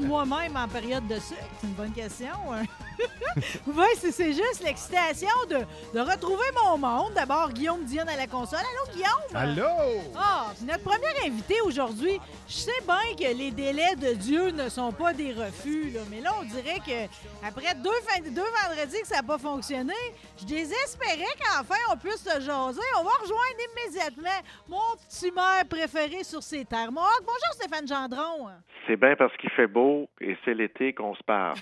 [0.00, 1.40] suis moi-même en période de sucre?
[1.60, 2.28] C'est une bonne question.
[2.52, 2.64] hein?
[3.66, 5.58] oui, c'est c'est juste l'excitation de,
[5.94, 7.12] de retrouver mon monde.
[7.14, 8.60] D'abord, Guillaume Dionne à la console.
[8.60, 9.34] Allô, Guillaume?
[9.34, 10.00] Allô?
[10.16, 14.92] Ah, notre premier invité aujourd'hui, je sais bien que les délais de Dieu ne sont
[14.92, 17.06] pas des refus, là, mais là, on dirait que
[17.46, 19.94] après deux, fin- deux vendredis que ça n'a pas fonctionné,
[20.40, 22.80] je désespérais qu'enfin on puisse se jaser.
[22.98, 26.90] On va rejoindre immédiatement mon petit maire préféré sur ces terres.
[26.92, 28.48] Bonjour Stéphane Gendron.
[28.86, 29.85] C'est bien parce qu'il fait beau
[30.20, 31.56] et c'est l'été qu'on se parle.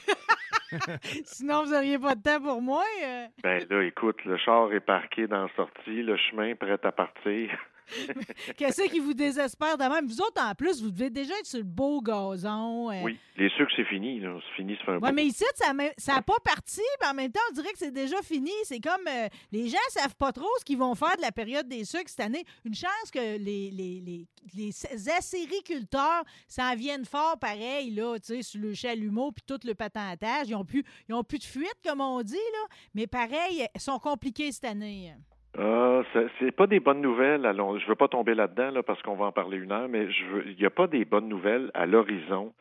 [1.24, 2.82] Sinon, vous n'auriez pas de temps pour moi.
[3.04, 3.26] euh.
[3.42, 7.50] ben là, écoute, le char est parqué dans la sortie, le chemin prêt à partir.
[8.56, 10.06] Qu'est-ce qui vous désespère de même?
[10.06, 12.90] Vous autres, en plus, vous devez déjà être sur le beau gazon.
[12.90, 13.02] euh.
[13.02, 14.20] Oui, les sucres, c'est fini.
[14.20, 14.38] là.
[14.40, 15.12] C'est fini, fait un bout.
[15.12, 18.20] mais ici, ça n'a pas parti, mais en même temps, on dirait que c'est déjà
[18.22, 18.50] fini.
[18.64, 21.32] C'est comme euh, les gens ne savent pas trop ce qu'ils vont faire de la
[21.32, 22.44] période des sucres cette année.
[22.64, 24.72] Une chance que les, les, les, les
[25.10, 30.48] acériculteurs s'en viennent fort pareil, là, tu sais, sur le chalumeau puis tout le patentage.
[30.48, 32.76] Ils n'ont plus, ils ont plus de fuite, comme on dit, là.
[32.94, 35.14] Mais pareil, ils sont compliqués cette année.
[35.58, 36.02] Ah,
[36.38, 37.46] c'est- pas des bonnes nouvelles.
[37.46, 40.10] Allons, je veux pas tomber là-dedans là, parce qu'on va en parler une heure, mais
[40.10, 42.52] je veux, il n'y a pas des bonnes nouvelles à l'horizon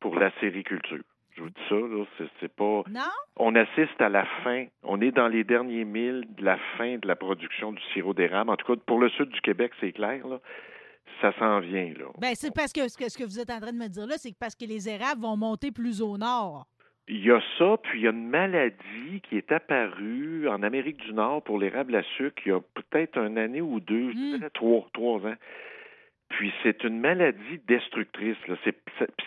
[0.00, 1.02] pour la sériculture.
[1.36, 2.04] Je vous dis ça, là,
[2.38, 2.84] c'est, pas.
[2.88, 3.00] Non?
[3.36, 4.66] On assiste à la fin.
[4.84, 8.50] On est dans les derniers milles de la fin de la production du sirop d'érable.
[8.50, 10.24] En tout cas, pour le sud du Québec, c'est clair.
[10.28, 10.38] Là.
[11.20, 11.92] Ça s'en vient.
[11.98, 12.06] Là.
[12.18, 14.06] Ben, c'est parce que ce, que ce que vous êtes en train de me dire
[14.06, 16.66] là, c'est que parce que les érables vont monter plus au nord.
[17.06, 20.96] Il y a ça, puis il y a une maladie qui est apparue en Amérique
[20.98, 24.16] du Nord pour l'érable à sucre il y a peut-être une année ou deux, je
[24.16, 24.36] Mm.
[24.38, 25.34] dirais trois, trois ans.
[26.30, 28.38] Puis c'est une maladie destructrice.
[28.48, 28.56] Là.
[28.64, 28.74] C'est,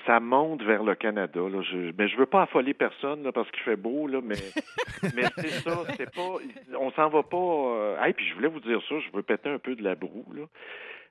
[0.06, 1.40] ça monte vers le Canada.
[1.40, 1.62] Là.
[1.62, 4.36] Je, mais je veux pas affoler personne là, parce qu'il fait beau, là, mais,
[5.16, 5.84] mais c'est ça.
[5.96, 6.34] C'est pas,
[6.80, 7.38] on s'en va pas.
[7.38, 8.04] Euh...
[8.04, 8.96] hey, puis je voulais vous dire ça.
[9.00, 10.26] Je veux péter un peu de la broue.
[10.36, 10.44] Là.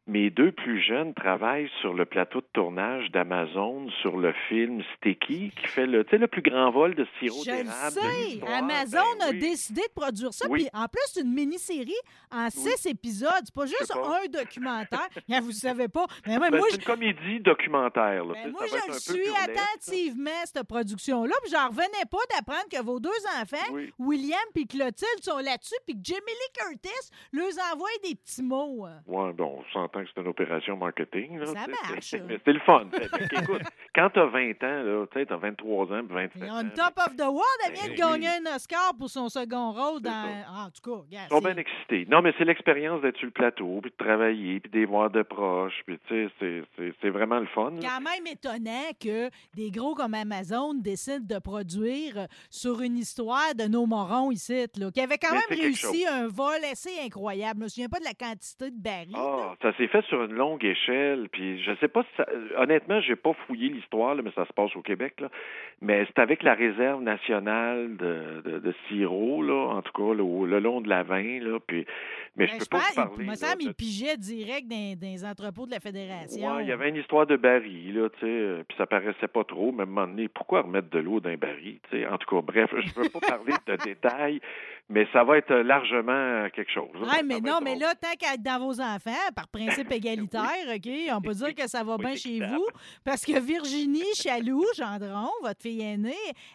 [0.09, 5.51] Mes deux plus jeunes travaillent sur le plateau de tournage d'Amazon sur le film Sticky,
[5.51, 7.95] qui fait le, le plus grand vol de sirop Je le d'érable.
[7.97, 8.53] de sais.
[8.53, 9.39] Amazon Ben a oui.
[9.41, 10.47] décidé de produire ça.
[10.49, 10.61] Oui.
[10.61, 11.93] Puis en plus, c'est une mini-série
[12.31, 13.33] en six épisodes.
[13.45, 14.21] C'est pas juste pas.
[14.23, 15.09] un documentaire.
[15.29, 16.07] Bien, vous ne savez pas.
[16.25, 16.39] Ben,
[16.71, 18.25] c'est une comédie documentaire.
[18.25, 18.35] Là.
[18.35, 23.01] Ben, moi, je un suis attentivement cette production-là, puis j'en revenais pas d'apprendre que vos
[23.01, 23.11] deux
[23.43, 23.93] enfants, Oui.
[23.99, 28.85] William puis Clotilde, sont là-dessus, puis que Jamie Lee Curtis leur envoie des petits mots.
[28.87, 29.01] hein.
[29.07, 31.39] Ouais, bon, on s'entend que c'est une opération marketing.
[31.39, 32.05] Là, Ça tu marche.
[32.07, 32.85] c'est- Mais c'est le fun.
[33.43, 33.63] Écoute,
[33.95, 36.61] quand t'as 20 ans, tu sais, t'as 23 ans, puis 27 Ils ans.
[36.61, 37.43] une top of the world.
[37.67, 38.49] Elle vient de Ben gagner oui.
[38.51, 40.11] un Oscar pour son second rôle C'est dans.
[40.11, 40.47] ça.
[40.49, 42.07] Ah, en tout cas, regarde, Ils sont c'est- bien excités.
[42.11, 45.11] Non, mais c'est l'expérience d'être sur le plateau, puis de travailler, puis de les voir
[45.11, 47.71] de proche, puis tu sais, c'est- c'est- c'est vraiment le fun.
[47.71, 47.81] là.
[47.83, 53.55] quand même étonnant que des gros comme Amazon décident de produire euh, sur une histoire
[53.55, 55.55] de nos morons ici, là, qui avait quand Mais même c'est
[55.89, 57.61] réussi un vol assez incroyable.
[57.61, 59.15] Je me souviens pas de la quantité de barils.
[59.17, 62.27] Ah, ça fait sur une longue échelle, puis je sais pas si ça...
[62.57, 65.29] Honnêtement, j'ai pas fouillé l'histoire, mais ça se passe au Québec, là.
[65.83, 68.73] Mais c'est avec la réserve nationale de, de,
[69.43, 71.87] là, en tout cas, là, le long de la vin, là, puis...
[72.37, 72.95] Mais Ben, je peux je pas pense, vous
[73.27, 73.57] parler...
[73.61, 76.55] il me de- pigeait direct dans, dans les entrepôts de la Fédération.
[76.57, 79.29] Ouais, il y avait une histoire de baril, là, tu sais, euh, puis ça paraissait
[79.29, 81.99] pas trop, mais à un moment donné, pourquoi remettre de l'eau dans un baril, tu
[81.99, 82.07] sais?
[82.07, 84.41] En tout cas, bref, je veux pas parler de détails,
[84.89, 86.91] mais ça va être largement quelque chose.
[86.95, 87.09] là.
[87.09, 90.89] Ouais, mais non, mais là, tant qu'à être dans vos enfants, par principe, égalitaire, OK?
[91.13, 92.67] On peut dire que ça va Oui, bien chez vous.
[93.05, 96.13] Parce que Virginie Chaloux, Gendron, votre fille aînée,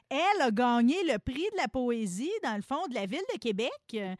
[0.09, 3.39] elle a gagné le prix de la poésie, dans le fond, de la Ville de
[3.39, 3.71] Québec.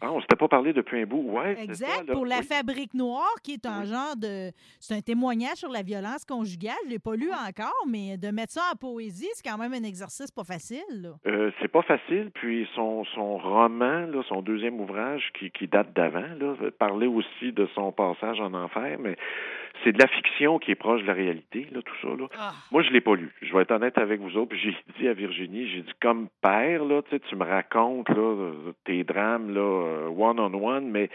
[0.01, 1.21] Ah, on s'était pas parlé depuis un bout.
[1.31, 2.13] Ouais, Exact, ça, là.
[2.13, 2.41] pour la.
[2.41, 3.87] Fabrique Noire, qui est un Oui.
[3.87, 4.51] genre de.
[4.79, 6.73] C'est un témoignage sur la violence conjugale.
[6.83, 9.73] Je ne l'ai pas lu encore, mais de mettre ça en poésie, c'est quand même
[9.73, 11.11] un exercice pas facile.
[11.27, 12.31] Euh, c'est pas facile.
[12.33, 16.25] Puis son, son roman, là, son deuxième ouvrage qui, qui date d'avant,
[16.79, 19.15] parlait aussi de son passage en enfer, mais
[19.83, 22.07] c'est de la fiction qui est proche de la réalité, là, tout ça.
[22.09, 22.27] Là.
[22.37, 22.53] Ah.
[22.71, 23.31] Moi, je l'ai pas lu.
[23.41, 24.55] Je vais être honnête avec vous autres.
[24.55, 28.15] J'ai dit à Virginie, j'ai dit comme père, là, tu sais, tu me racontes là,
[28.15, 31.09] euh, tes drames là, one on one, mais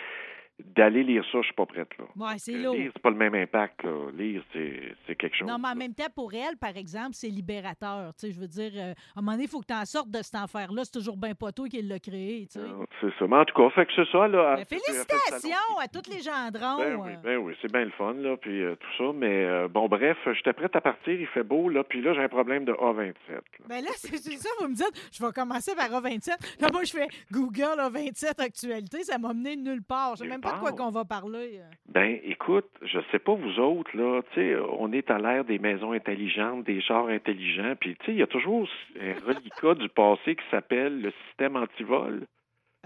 [0.65, 2.05] d'aller lire ça, je suis pas prête là.
[2.17, 2.75] Ouais, c'est lourd.
[2.75, 3.83] Lire, c'est pas le même impact.
[3.85, 4.11] Là.
[4.17, 5.49] Lire, c'est, c'est quelque chose.
[5.49, 8.13] Non, mais en même temps, pour elle, par exemple, c'est libérateur.
[8.15, 9.85] Tu sais, je veux dire, euh, à un moment donné, il faut que tu en
[9.85, 10.85] sortes de cet enfer-là.
[10.85, 12.47] C'est toujours bien pas toi qui l'a créé.
[12.51, 12.67] Tu sais.
[13.01, 13.27] C'est ça.
[13.27, 14.29] Mais en tout cas, fait que c'est ça.
[14.29, 16.79] Là, félicitations à tous les gendrons.
[16.79, 17.17] Ben oui, euh.
[17.23, 19.13] ben oui, c'est bien le fun, là, puis euh, tout ça.
[19.15, 22.23] Mais euh, bon, bref, j'étais prête à partir, il fait beau, là, puis là, j'ai
[22.23, 23.15] un problème de A27.
[23.29, 23.41] là.
[23.69, 26.61] Ben là, c'est ça, vous me dites, je vais commencer par A27.
[26.61, 30.17] Là, moi, je fais Google A27 actualité, ça m'a mené nulle part.
[30.17, 30.79] Je même pas de quoi part.
[30.79, 31.59] qu'on va parler.
[31.59, 31.71] euh.
[31.89, 35.59] Ben, écoute, je sais pas vous autres, là, tu sais, on est à l'ère des
[35.59, 38.69] maisons intelligentes, des chars intelligents, puis tu sais, il y a toujours
[39.01, 42.27] un reliquat du passé qui s'appelle le système antivol.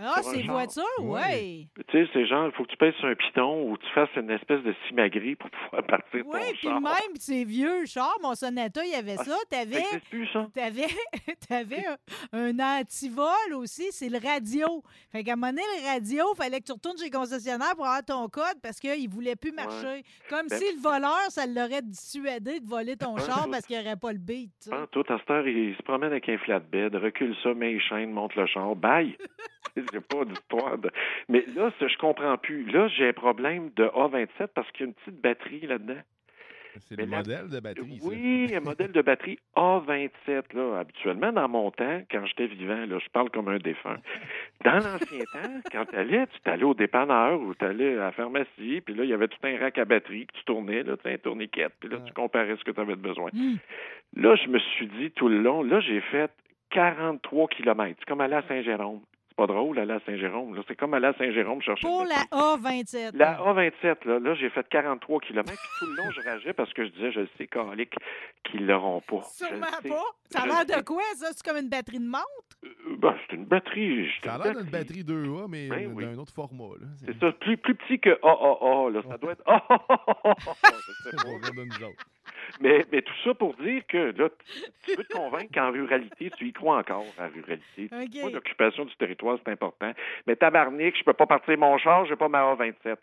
[0.03, 0.55] Ah, ces char.
[0.55, 1.69] voitures, oui.
[1.89, 4.09] Tu sais, c'est genre, il faut que tu pèses sur un piton ou tu fasses
[4.17, 6.81] une espèce de simagrée pour pouvoir partir Oui, puis char.
[6.81, 9.37] même ces vieux chars, mon Sonata, il y avait Ah, ça.
[9.51, 10.49] T'avais n'existe plus, ça?
[10.55, 10.87] T'avais,
[11.49, 11.85] t'avais
[12.33, 14.83] un, un antivol aussi, c'est le radio.
[15.13, 17.87] Fait qu'à un moment donné, le radio, fallait que tu retournes chez le concessionnaire pour
[17.87, 20.03] avoir ton code parce qu'il ne voulait plus marcher.
[20.29, 23.85] Comme Ben- si le voleur, ça l'aurait dissuadé de voler ton char parce qu'il n'y
[23.87, 24.71] aurait pas le beat.
[24.93, 28.13] tout à cette heure, il se promène avec un flatbed, recule ça, met les chaînes,
[28.13, 29.17] monte le char, bye!
[29.77, 30.91] J'ai pas d'histoire de...
[31.29, 32.65] Mais là, je comprends plus.
[32.71, 36.01] Là, j'ai un problème de A27 parce qu'il y a une petite batterie là-dedans.
[36.79, 38.09] C'est le la- modèle de batterie, ça.
[38.09, 40.55] Oui, un modèle de batterie A27.
[40.55, 40.79] Là.
[40.79, 43.99] Habituellement, dans mon temps, quand j'étais vivant, là, je parle comme un défunt.
[44.65, 48.13] Dans l'ancien temps, quand tu allais, tu t'allais au dépanneur ou tu allais à la
[48.13, 50.97] pharmacie, puis là, il y avait tout un rack à batterie que tu tournais, là,
[50.97, 53.31] tu sais, un tourniquet, puis là, tu comparais ce que tu avais besoin.
[53.33, 53.57] Hmm.
[54.17, 56.31] Là, je me suis dit tout le long, là, j'ai fait
[56.71, 57.97] 43 kilomètres.
[58.01, 59.01] C'est comme aller à Saint-Jérôme.
[59.41, 60.61] C'est pas drôle, aller à Saint-Jérôme.
[60.69, 62.83] C'est comme aller à Saint-Jérôme chercher Pour la batterie.
[62.85, 63.17] A27.
[63.17, 65.47] La A27, là, là j'ai fait 43 km.
[65.51, 67.95] Puis tout le long, je rageais parce que je disais, je le sais, calique,
[68.45, 69.23] qu'ils l'auront pas.
[69.23, 70.05] Sûrement pas.
[70.31, 70.85] Ça a l'air de sais.
[70.85, 71.29] quoi, ça?
[71.33, 72.25] C'est comme une batterie de montre?
[72.65, 74.11] Euh, ben, c'est une batterie.
[74.23, 76.17] Ça a l'air d'une batterie 2A, mais Ben d'un oui.
[76.17, 76.75] autre format.
[76.79, 76.87] Là.
[77.07, 79.03] C'est ça, plus, plus petit que AAA, là.
[79.09, 79.45] Ça doit être
[82.61, 84.29] Mais, mais tout ça pour dire que, là,
[84.85, 87.89] tu veux te convaincre qu'en ruralité, tu y crois encore, la ruralité.
[87.93, 88.21] OK.
[88.23, 89.93] Moi, l'occupation du territoire, c'est important.
[90.27, 92.75] Mais tabarnak, je peux pas partir mon char, j'ai pas ma A27.
[92.85, 92.97] Là,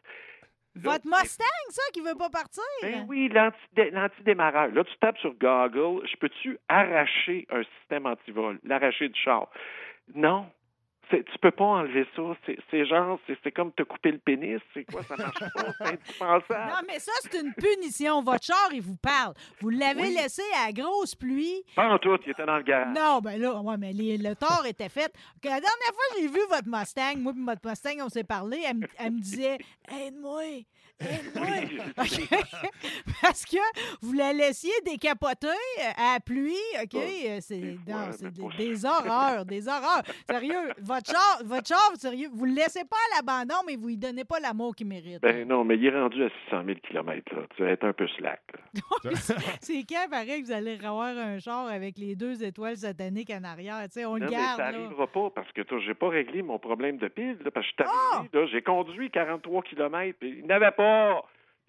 [0.76, 2.62] Votre Mustang, ça, qui veut pas partir?
[2.84, 4.68] Ben oui, l'anti- l'antidémarreur.
[4.68, 9.48] Là, tu tapes sur Google, je peux-tu arracher un système antivol, l'arracher du char?
[10.14, 10.46] Non.
[11.10, 12.22] Tu peux pas enlever ça.
[12.46, 14.60] C'est- genre, c'est c'est comme te couper le pénis.
[14.74, 15.64] C'est quoi, ça marche pas?
[15.78, 16.70] C'est indispensable.
[16.72, 18.22] Non, mais ça, c'est une punition.
[18.22, 19.34] Votre char, il vous parle.
[19.62, 20.16] Vous l'avez Oui.
[20.22, 21.64] laissé à la grosse pluie.
[21.76, 22.96] Pas en tout, il était dans le garage.
[22.96, 25.14] Non, ben là, ouais, mais les- le tort était fait.
[25.44, 28.64] La dernière fois j'ai vu votre Mustang, moi et votre Mustang, on s'est parlé,
[29.00, 29.58] elle me disait
[29.90, 30.64] Aide-moi,
[31.02, 31.48] aide-moi.
[31.98, 32.30] OK?
[33.22, 33.58] Parce que
[34.02, 36.96] vous la laissiez décapoter euh, à la pluie, OK?
[36.96, 37.94] Euh, C'est des mais
[38.86, 40.04] horreurs, des horreurs.
[40.30, 43.98] Sérieux, votre char, votre char, sérieux, vous le laissez pas à l'abandon, mais vous lui
[43.98, 45.22] donnez pas l'amour qu'il mérite.
[45.22, 47.36] Ben non, mais il est rendu à 600 000 km.
[47.36, 47.42] Là.
[47.56, 48.42] Tu vas être un peu slack.
[49.62, 53.44] C'est quand, pareil, que vous allez avoir un char avec les deux étoiles sataniques en
[53.44, 53.82] arrière?
[53.86, 54.78] Tu sais, on le Non, mais garde, ça là.
[54.80, 57.38] n'arrivera pas parce que j'ai pas réglé mon problème de pile.
[57.44, 58.46] Là, parce que je suis Ah!
[58.52, 60.87] j'ai conduit 43 km et il n'avait pas.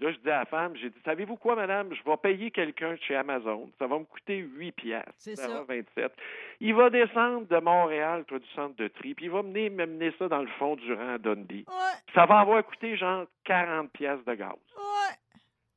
[0.00, 1.92] Là, je dis à la femme, j'ai dit, savez-vous quoi, madame?
[1.92, 3.68] Je vais payer quelqu'un chez Amazon.
[3.80, 5.10] Ça va me coûter 8 piastres.
[5.16, 5.54] C'est Ça ça.
[5.54, 6.12] va 27.
[6.60, 10.12] Il va descendre de Montréal, toi, du centre de tri, puis il va mener, m'amener
[10.16, 11.64] ça dans le fond du rang à Dundee.
[11.66, 14.52] Ouais, Ça va avoir coûté genre 40 piastres de gaz.
[14.76, 15.16] ouais.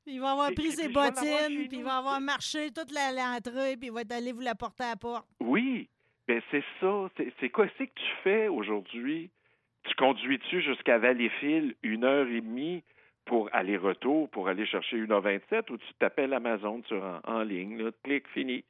[0.05, 3.75] Puis il va avoir pris ses bottines, puis il va avoir marché toute la- l'entrée,
[3.77, 5.27] puis il va être allé vous la porter à la porte.
[5.39, 5.87] Oui,
[6.27, 7.07] ben c'est ça.
[7.17, 9.29] C'est c'est quoi c'est que tu fais aujourd'hui?
[9.83, 12.83] Tu conduis-tu jusqu'à Valleyfield une heure et demie?
[13.25, 17.77] Pour aller-retour, pour aller chercher une A27 ou tu t'appelles Amazon sur en, en ligne,
[17.77, 18.63] là, clic, fini.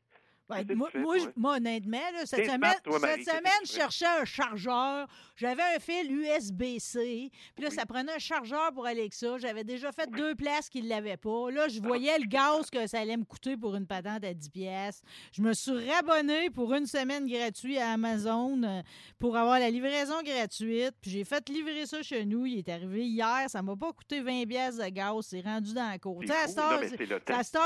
[0.76, 4.06] Moi, moi, je- moi, honnêtement, là, cette semaine, smart, toi, Marie, cette semaine je cherchais
[4.06, 5.08] un chargeur.
[5.36, 7.32] J'avais un fil USB-C.
[7.56, 7.76] Puis là, Oui.
[7.76, 9.38] ça prenait un chargeur pour Alexa.
[9.38, 11.50] J'avais déjà fait deux places qui ne l'avaient pas.
[11.52, 14.50] Là, je voyais le gaz que ça allait me coûter pour une patente à 10
[14.50, 15.02] pièces.
[15.32, 18.82] Je me suis rabonné pour une semaine gratuite à Amazon euh,
[19.20, 20.94] pour avoir la livraison gratuite.
[21.02, 22.46] Puis j'ai fait livrer ça chez nous.
[22.46, 23.46] Il est arrivé hier.
[23.48, 25.26] Ça m'a pas coûté 20 pièces de gaz.
[25.30, 26.18] C'est rendu dans la cour.
[26.20, 26.28] Mais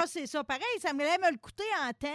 [0.05, 0.43] c'est- ça.
[0.43, 2.07] Pareil, ça me allait me le coûter en temps.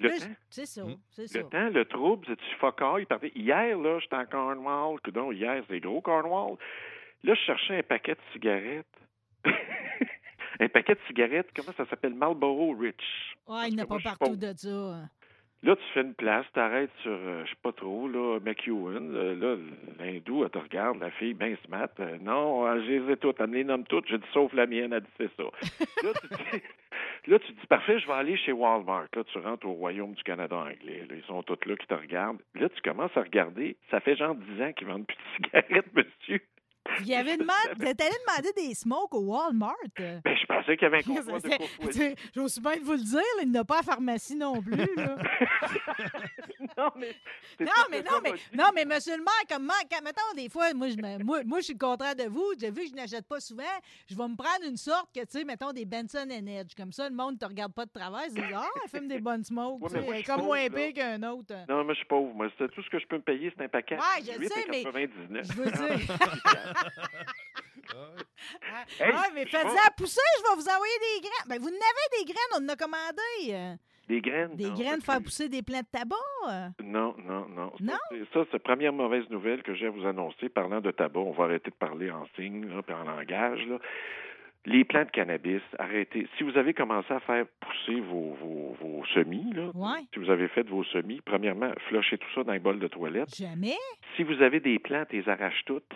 [0.00, 0.26] Le temps.
[0.28, 0.96] je- C'est ça, Hmm?
[1.10, 1.38] c'est ça.
[1.38, 3.06] Le temps, le trouble, c'est tu focailles.
[3.06, 3.32] Parfait.
[3.34, 5.00] Hier, là, j'étais en Cornwall.
[5.00, 6.56] Coudon, hier, c'est gros Cornwall.
[7.24, 8.86] Là, je cherchais un paquet de cigarettes.
[10.60, 12.14] un paquet de cigarettes, comment ça s'appelle?
[12.14, 13.02] Marlboro Rich.
[13.46, 15.08] Ouais, il n'y en a pas partout de ça.
[15.62, 19.14] Là, tu fais une place, t'arrêtes sur, euh, je sais pas trop, là, McEwen.
[19.16, 19.56] euh, là,
[19.98, 21.88] l'hindou, elle te regarde, la fille, ben smart.
[21.98, 24.06] Euh, non, euh, je les ai toutes, elle me les nomme toutes.
[24.08, 25.42] J'ai dit, sauf la mienne, elle dit, c'est ça.
[26.04, 26.62] là, tu dis,
[27.26, 29.06] là, tu dis, parfait, je vais aller chez Walmart.
[29.14, 31.04] Là, tu rentres au Royaume du Canada anglais.
[31.08, 32.42] Là, ils sont tous là qui te regardent.
[32.54, 33.76] Là, tu commences à regarder.
[33.90, 36.42] Ça fait genre 10 ans qu'ils vendent plus de cigarettes, monsieur.
[37.00, 39.74] Il y avait demandé, allé demander des smokes au Walmart.
[39.98, 42.14] Ben, je pensais qu'il y avait un convoi de courtoisie.
[42.34, 44.60] J'ose bien de vous le dire, là, il n'y en a pas à pharmacie non
[44.62, 44.76] plus.
[44.96, 45.16] Là.
[46.78, 47.14] non, mais.
[47.60, 50.72] Non, mais non, mais non, mais monsieur le maire, comme moi, quand, mettons, des fois,
[50.74, 52.52] moi, je, me- moi, moi, je suis le contraire de vous.
[52.58, 53.62] J'ai vu que je n'achète pas souvent.
[54.08, 56.74] Je vais me prendre une sorte que, tu sais, mettons, des Benson Edge.
[56.76, 58.24] Comme ça, le monde ne te regarde pas de travers.
[58.28, 59.82] Ils disent, ah, elle fume des bonnes smokes.
[59.82, 61.54] Ouais, mais moi, comme pauvre, moins pire qu'un autre.
[61.68, 62.34] Non, moi, je suis pauvre.
[62.34, 63.96] Moi, c'est tout ce que je peux me payer, c'est un paquet.
[63.96, 65.46] Ouais, je 18 sais, mais 99.
[65.46, 66.16] Je veux dire.
[69.00, 69.50] Hey, ah, mais vais-
[69.96, 71.48] pousser, je vais vous envoyer des graines.
[71.48, 73.76] Ben, vous en avez des graines, on en a commandé.
[74.08, 74.54] Des graines?
[74.56, 76.72] Des non, graines, faire pousser des plants de tabac?
[76.82, 77.72] Non, non, non.
[77.80, 77.94] Non?
[78.10, 80.48] c'est- Ça, c'est la première mauvaise nouvelle que j'ai à vous annoncer.
[80.48, 83.66] Parlant de tabac, on va arrêter de parler en signe, là, puis en langage.
[83.66, 83.78] Là.
[84.64, 86.26] Les plants de cannabis, arrêtez.
[86.36, 90.00] Si vous avez commencé à faire pousser vos, vos, vos semis, là, Ouais.
[90.12, 93.34] si vous avez fait vos semis, premièrement, flushez tout ça dans les bols de toilette.
[93.34, 93.76] Jamais.
[94.16, 95.92] Si vous avez des plantes, les arraches toutes.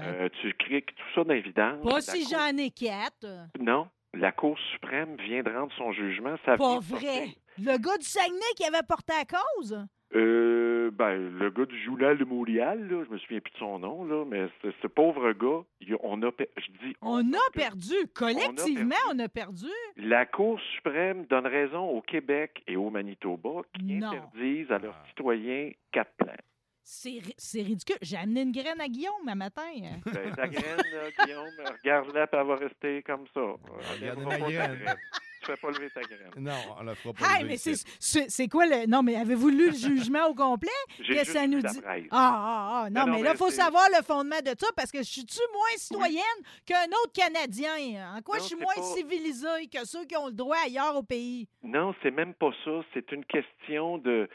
[0.00, 1.82] Euh, tu criques tout ça vidanges.
[1.82, 3.26] Pas La si Cour- j'en ai quatre.
[3.60, 3.88] Non.
[4.14, 6.36] La Cour suprême vient de rendre son jugement.
[6.44, 7.00] Ça Pas vrai.
[7.00, 9.84] porter- Le gars du Saguenay qui avait porté à cause?
[10.14, 13.78] Euh, ben, le gars du journal de Montréal, là, je me souviens plus de son
[13.78, 17.92] nom, là, mais ce, ce pauvre gars, il- on a, je dis, On a perdu.
[18.14, 19.66] Collectivement, on a perdu.
[19.96, 24.08] La Cour suprême donne raison au Québec et au Manitoba qui Non.
[24.08, 26.32] interdisent à leurs citoyens quatre plants.
[26.90, 27.98] C'est ri- c'est ridicule.
[28.00, 29.60] J'ai amené une graine à Guillaume un matin.
[30.06, 31.44] Ben, ta graine, là, Guillaume,
[31.82, 33.40] regarde-la, puis elle va rester comme ça.
[33.42, 34.96] Regardez Lèvera ma pas ta graine.
[35.40, 36.30] Tu fais pas lever ta graine.
[36.38, 37.26] Non, on la fera pas.
[37.26, 37.58] Hey, lever
[38.00, 38.86] mais c'est quoi le.
[38.86, 40.70] Non, mais avez-vous lu le jugement au complet?
[40.96, 41.80] Qu'est-ce que ça nous dit?
[41.84, 42.90] Ah, ah, ah.
[42.90, 45.76] Non, mais là, il faut savoir le fondement de ça parce que je suis-tu moins
[45.76, 46.22] citoyenne
[46.64, 48.14] qu'un autre Canadien?
[48.16, 50.96] En quoi Non, je suis moins pas- civilisée que ceux qui ont le droit ailleurs
[50.96, 51.46] au pays?
[51.62, 52.80] Non, c'est même pas ça.
[52.94, 54.26] C'est une question de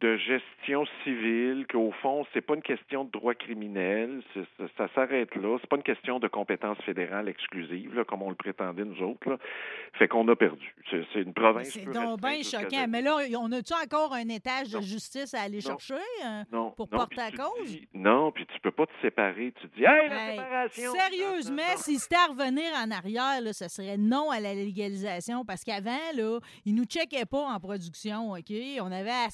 [0.00, 4.40] de gestion civile, qu'au fond, c'est pas une question de droit criminel, ça,
[4.76, 5.56] ça s'arrête là.
[5.60, 9.30] C'est pas une question de compétence fédérale exclusive, là, comme on le prétendait nous autres.
[9.30, 9.38] Là.
[9.94, 10.74] Fait qu'on a perdu.
[10.90, 11.70] C'est une province.
[11.70, 12.86] C'est donc bien choquant.
[12.88, 15.78] Mais là, on a-tu encore un étage de justice à aller Non.
[15.78, 17.64] chercher hein, non, pour porter à cause?
[17.66, 19.52] dis- non, puis tu peux pas te séparer.
[19.60, 20.92] Tu dis, hey, la Hey, séparation!
[20.92, 25.64] Sérieusement, si c'était à revenir en arrière, là, ce serait non à la légalisation parce
[25.64, 28.52] qu'avant, là, ils nous checkaient pas en production, OK?
[28.80, 29.28] On avait à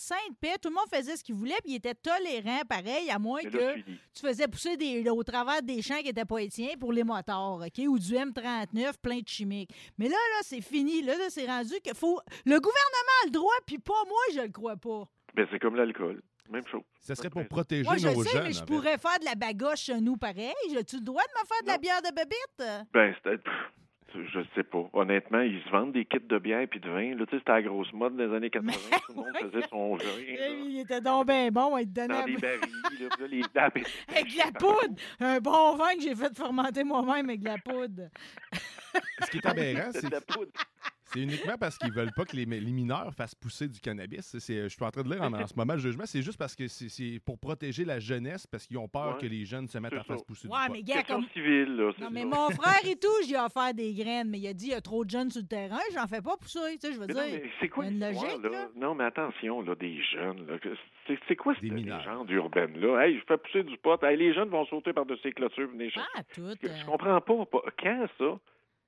[0.60, 3.76] Tout le monde faisait ce qu'il voulait, puis ils étaient tolérants, pareil, à moins que
[3.80, 7.04] tu faisais pousser des, au travers des champs qui n'étaient pas les tiens pour les
[7.04, 7.84] motards, OK?
[7.86, 9.70] Ou du M39 plein de chimiques.
[9.98, 11.02] Mais là, là, c'est fini.
[11.02, 12.20] Là, là c'est rendu que faut.
[12.44, 15.04] Le gouvernement a le droit, puis pas moi, je le crois pas.
[15.34, 16.22] Ben, c'est comme l'alcool.
[16.50, 16.82] Même chose.
[17.00, 18.42] Ça serait pour protéger Moi, je nos sais, jeunes.
[18.44, 18.66] mais je fait.
[18.66, 20.52] pourrais faire de la bagoche chez nous pareil.
[20.70, 22.86] J'ai-tu le droit de me faire de la bière de bébite?
[22.92, 23.14] Ben,
[24.14, 24.88] Je sais pas.
[24.92, 27.14] Honnêtement, ils se vendent des kits de bière puis de vin.
[27.14, 28.72] Là, tu sais, c'était la grosse mode des années 80.
[28.72, 30.04] Tout le monde faisait son vin.
[30.66, 32.60] Il était donc bien bon, il te donnait Dans des barils.
[33.00, 33.70] Là, les dames-
[34.08, 34.94] avec de la poudre.
[35.20, 38.08] Un bon vin que j'ai fait fermenter moi-même avec de la poudre.
[39.24, 40.52] Ce qui est aberrant, C'est c'est de la poudre.
[41.12, 44.36] C'est uniquement parce qu'ils veulent pas que les, les mineurs fassent pousser du cannabis.
[44.38, 46.04] C'est- je suis en train de lire en, en ce moment le jugement.
[46.06, 49.26] C'est juste parce que c'est- pour protéger la jeunesse, parce qu'ils ont peur Ouais, que
[49.26, 51.24] les jeunes se mettent à faire pousser Ouais, du mais gars, comme.
[51.32, 51.92] civile, là.
[51.96, 52.26] c'est Non, mais ça.
[52.26, 54.80] mon frère et tout, j'ai offert des graines, mais il a dit il y a
[54.80, 56.58] trop de jeunes sur le terrain, j'en fais pas pousser.
[56.80, 57.22] Tu sais, je veux Mais dire.
[57.22, 58.48] non, mais c'est quoi une logique, là?
[58.50, 58.68] là.
[58.76, 60.58] Non, mais attention, là, des jeunes, là.
[61.06, 63.04] C'est, c'est quoi cette légende urbaine, là?
[63.04, 64.00] Hey, je fais pousser du pot.
[64.04, 66.08] Hey, les jeunes vont sauter par-dessus les clôtures, venez chercher.
[66.14, 66.54] Pas tout.
[66.62, 67.62] Je euh, comprends pas, pas.
[67.82, 68.38] Quand ça?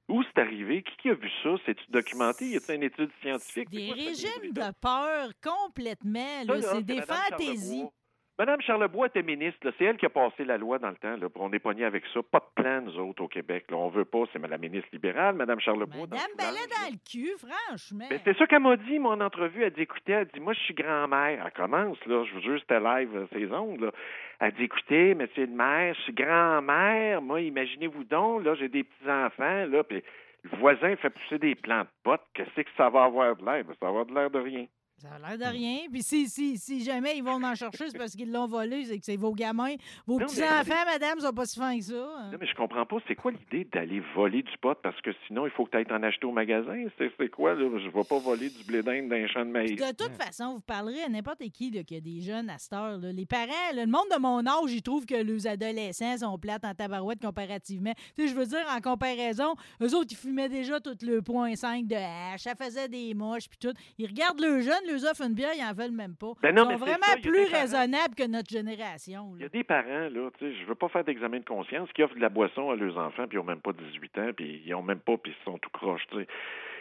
[0.09, 0.83] Où c'est arrivé?
[0.83, 1.51] Qui, qui a vu ça?
[1.65, 2.47] C'est-tu documenté?
[2.47, 3.71] Y a-t-il une étude scientifique?
[3.71, 6.43] Des quoi régimes de peur complètement.
[6.61, 7.87] C'est des fantaisies.
[8.37, 9.73] Madame Charlebois était ministre.
[9.79, 11.17] C'est elle qui a passé la loi dans le temps.
[11.17, 12.21] Là, on est pogné avec ça.
[12.21, 13.67] Pas de plan, nous autres, au Québec.
[13.71, 13.77] Là.
[13.77, 14.25] On veut pas.
[14.33, 16.07] C'est la ministre libérale, Madame Charlebois.
[16.07, 16.77] dans Madame Ballet là.
[16.83, 18.07] dans le cul, franchement.
[18.11, 19.63] Mais c'est ça qu'elle m'a dit, mon entrevue.
[19.63, 21.45] Elle dit, écoutez, elle dit, moi, je suis grand-mère.
[21.47, 22.25] Elle commence, là.
[22.25, 23.93] Je vous jure, c'était live, euh, ces ondes, là.
[24.41, 27.23] Elle dit, écoutez, monsieur le maire, je suis grand-mère.
[27.23, 30.03] Moi, imaginez-vous donc, là, j'ai des petits-enfants, là, puis
[30.43, 32.25] le voisin fait pousser des plants de potes.
[32.35, 33.65] Qu'est-ce que ça va avoir de l'air?
[33.65, 34.67] Ben, ça va avoir de l'air de rien.
[35.05, 35.79] Ça a l'air de rien.
[35.93, 38.99] Puis si, si, si jamais ils vont en chercher, c'est parce qu'ils l'ont volé, c'est
[38.99, 39.75] que c'est vos gamins.
[40.07, 41.95] Vos petits-enfants, madame, sont pas si fins que ça.
[42.19, 42.31] hein.
[42.33, 42.97] Non, mais je comprends pas.
[43.07, 44.75] C'est quoi l'idée d'aller voler du pot?
[44.83, 46.75] Parce que sinon, il faut que tu ailles t'en acheter au magasin.
[46.99, 47.69] C'est quoi, là?
[47.79, 49.77] Je vais pas voler du blé d'Inde d'un champ de maïs.
[49.79, 52.73] De toute façon, vous parlerez à n'importe qui là, qui a des jeunes à cette
[52.73, 52.97] heure.
[52.99, 53.13] là.
[53.13, 56.65] Les parents, là, le monde de mon âge, ils trouvent que les adolescents sont plates
[56.65, 57.93] en tabarouette comparativement.
[58.17, 61.55] Tu sais, je veux dire, en comparaison, eux autres, ils fumaient déjà tout le point
[61.57, 63.75] 5 de hache, ça faisait des moches, puis tout.
[63.99, 66.33] Ils regardent le jeune, ils offrent une bière, ils en veulent même pas.
[66.43, 69.33] Ben non, ils sont c'est vraiment ça, plus raisonnables que notre génération.
[69.37, 71.91] Il y a des parents, là, tu sais, je veux pas faire d'examen de conscience,
[71.93, 74.31] qui offrent de la boisson à leurs enfants, puis ils ont même pas 18 ans,
[74.37, 76.27] puis ils ont même pas, puis ils sont tout croches, tu sais.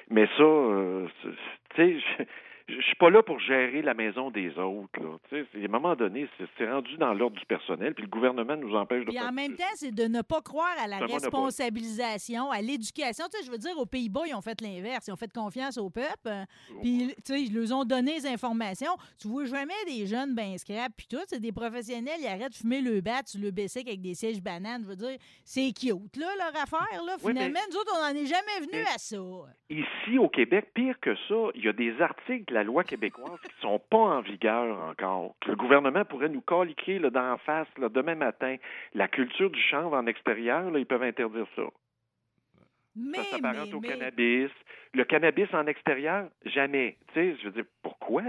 [0.09, 1.07] Mais ça, euh,
[1.75, 2.27] tu sais,
[2.67, 5.17] je- suis pas là pour gérer la maison des autres, là.
[5.29, 6.27] Tu à un moment donné,
[6.57, 9.31] c'est rendu dans l'ordre du personnel, puis le gouvernement nous empêche de Puis faire en
[9.33, 13.25] même temps, c'est de ne pas croire à la responsabilisation, à l'éducation.
[13.31, 15.07] Tu je veux dire, aux Pays-Bas, ils ont fait l'inverse.
[15.07, 16.07] Ils ont fait confiance au peuple.
[16.27, 16.43] euh,
[16.81, 18.95] Puis, tu sais, ils leur ont donné les informations.
[19.19, 21.17] Tu vois jamais des jeunes ben scrap, puis tout.
[21.27, 24.41] C'est des professionnels, ils arrêtent de fumer le bat sur le bicycle avec des sièges
[24.41, 24.81] bananes.
[24.83, 27.15] Je veux dire, c'est cute, là, leur affaire, là.
[27.23, 29.17] Oui, mais- Finalement, nous autres, on n'en est jamais venus Mais- à ça.
[29.69, 33.61] Ici, au Québec, pire que ça, il y a des articles la loi québécoise qui
[33.61, 35.35] sont pas en vigueur encore.
[35.41, 38.55] Que le gouvernement pourrait nous caliquer là, d'en face là, demain matin.
[38.93, 41.63] La culture du chanvre en extérieur, là, ils peuvent interdire ça.
[42.95, 44.51] Mais, ça s'apparente au mais- cannabis.
[44.93, 46.97] Le cannabis en extérieur, jamais.
[47.07, 48.23] Tu sais, je veux dire, pourquoi?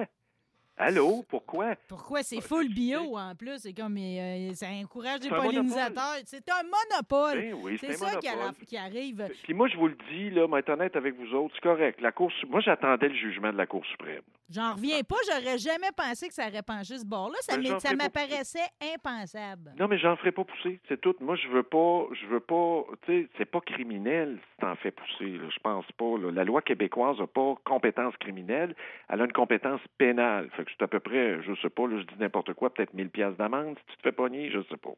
[0.76, 1.76] Allô, pourquoi?
[1.88, 2.22] Pourquoi?
[2.22, 3.58] C'est full bio en plus?
[3.58, 6.16] C'est comme euh, ça encourage les pollinisateurs.
[6.26, 7.40] C'est un monopole.
[7.40, 9.28] Ben oui, c'est ça qui, arrive.
[9.44, 12.00] Puis moi, je vous le dis, là, être honnête avec vous autres, c'est correct.
[12.00, 12.12] La
[12.48, 14.22] moi, j'attendais le jugement de la Cour suprême.
[14.50, 17.36] J'en reviens pas, j'aurais jamais pensé que ça aurait penché ce bord-là.
[17.40, 19.72] Ça, Ben, m'apparaissait impensable.
[19.78, 21.14] Non, mais j'en ferai pas pousser, c'est tout.
[21.20, 24.90] Moi, je veux pas, je veux pas, tu sais, c'est pas criminel si t'en fais
[24.90, 26.18] pousser, je pense pas.
[26.18, 26.30] là.
[26.30, 28.74] La loi québécoise a pas compétence criminelle,
[29.08, 30.50] elle a une compétence pénale.
[30.56, 32.92] Fait que c'est à peu près, je sais pas, là, je dis n'importe quoi, peut-être
[32.94, 34.92] 1000 pièces d'amende si tu te fais pogner, je sais pas.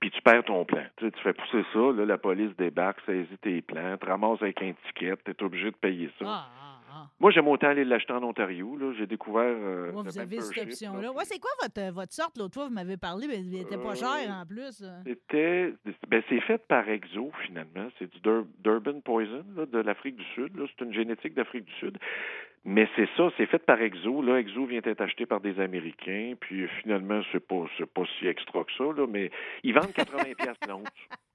[0.00, 0.84] Puis tu perds ton plan.
[0.96, 4.72] Tu fais pousser ça, là, la police débarque, saisit tes plans, te ramasse avec un
[4.86, 6.24] ticket, t'es obligé de payer ça.
[6.26, 7.10] Ah, ah, ah.
[7.20, 8.92] Moi, j'aime autant aller l'acheter en Ontario, là.
[8.98, 9.42] J'ai découvert.
[9.44, 11.00] euh, Ouais, vous avez cette option-là.
[11.02, 12.36] là, Ouais, c'est quoi votre, votre sorte?
[12.38, 14.82] L'autre fois, vous m'avez parlé, mais elle était pas Euh, chère en plus.
[14.82, 15.00] euh.
[15.06, 15.74] C'était,
[16.08, 17.88] ben c'est fait par Exo finalement.
[17.98, 20.52] C'est du Dur- Durban Poison là, de l'Afrique du Sud.
[20.76, 21.98] C'est une génétique d'Afrique du Sud.
[22.64, 24.20] Mais c'est ça, c'est fait par Exo.
[24.20, 26.34] Là, Exo vient d'être acheté par des Américains.
[26.40, 27.64] Puis euh, finalement, c'est pas,
[27.94, 28.84] pas si extra que ça.
[28.84, 29.30] Là, mais
[29.62, 30.84] ils vendent 80 pièces l'once.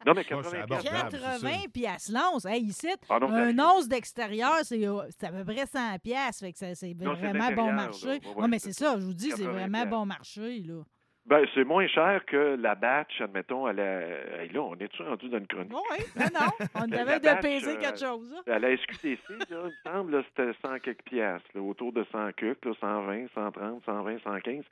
[0.05, 0.63] Non, mais Ouais, 80 c'est pièces.
[0.63, 1.09] abordable.
[1.11, 1.67] c'est 80 ça.
[1.73, 2.45] piastres l'once.
[2.45, 6.45] Hey, ici, Ah non, un once d'extérieur, c'est euh, c'est à peu près 100 piastres.
[6.45, 8.07] Fait que ça- c'est vraiment bon marché.
[8.07, 10.59] Ouais, ouais, mais c'est ça, je vous dis, c'est 80 vraiment bon marché.
[10.59, 10.81] Là.
[11.25, 14.01] Ben, c'est moins cher que la batch, admettons, à la.
[14.41, 15.71] Hey, là, on est-tu rendu dans une chronique?
[15.71, 16.67] Oui, non, non.
[16.75, 18.35] On avait de peser quelque chose.
[18.37, 18.51] hein.
[18.51, 22.33] À la SQTC, là, il me semble, c'était 100 quelques piastres, là, autour de 100
[22.35, 24.65] quelques, là, 120, 130, 120, 115.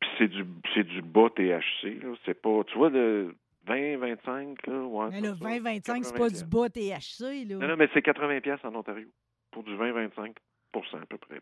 [0.00, 2.14] Puis c'est du, c'est du bas THC, là.
[2.26, 3.34] C'est pas, tu vois, le
[3.68, 5.08] 20, 25, là, ouais.
[5.12, 7.48] Mais ça, 20-25, c'est 80 pas du bas THC.
[7.48, 7.56] Là.
[7.56, 9.08] Non, non, mais c'est 80 piastres en Ontario.
[9.50, 10.34] Pour du 20-25%
[11.00, 11.40] à peu près.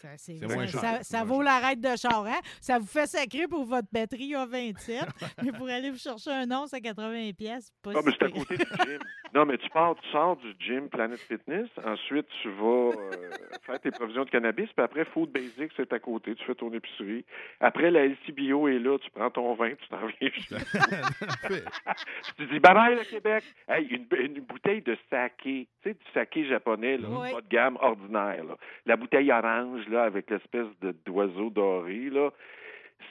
[0.00, 0.80] Ça, c'est- C'est moins cher.
[0.80, 2.40] ça- C'est ça moins vaut l'arrêt de char, hein?
[2.60, 5.00] Ça vous fait sacrer pour votre batterie à 27,
[5.44, 8.30] mais pour aller vous chercher un once à 80 pièces, pas Ah, mais c'est à
[8.30, 8.98] côté du gym.
[9.34, 13.30] Non, mais tu pars, tu sors du gym Planet Fitness, ensuite tu vas euh,
[13.64, 16.72] faire tes provisions de cannabis, puis après Food Basics, c'est à côté, tu fais ton
[16.72, 17.24] épicerie.
[17.60, 20.30] Après, la LCBO est là, tu prends ton vin, tu t'en viens
[22.36, 23.44] tu dis bye bye le Québec.
[23.68, 27.32] Hey, une, une bouteille de saké, tu sais, du saké japonais, là, Oui.
[27.32, 28.44] pas de gamme ordinaire.
[28.44, 28.56] Là.
[28.86, 32.30] La bouteille orange, là, avec l'espèce de d'oiseau doré, là,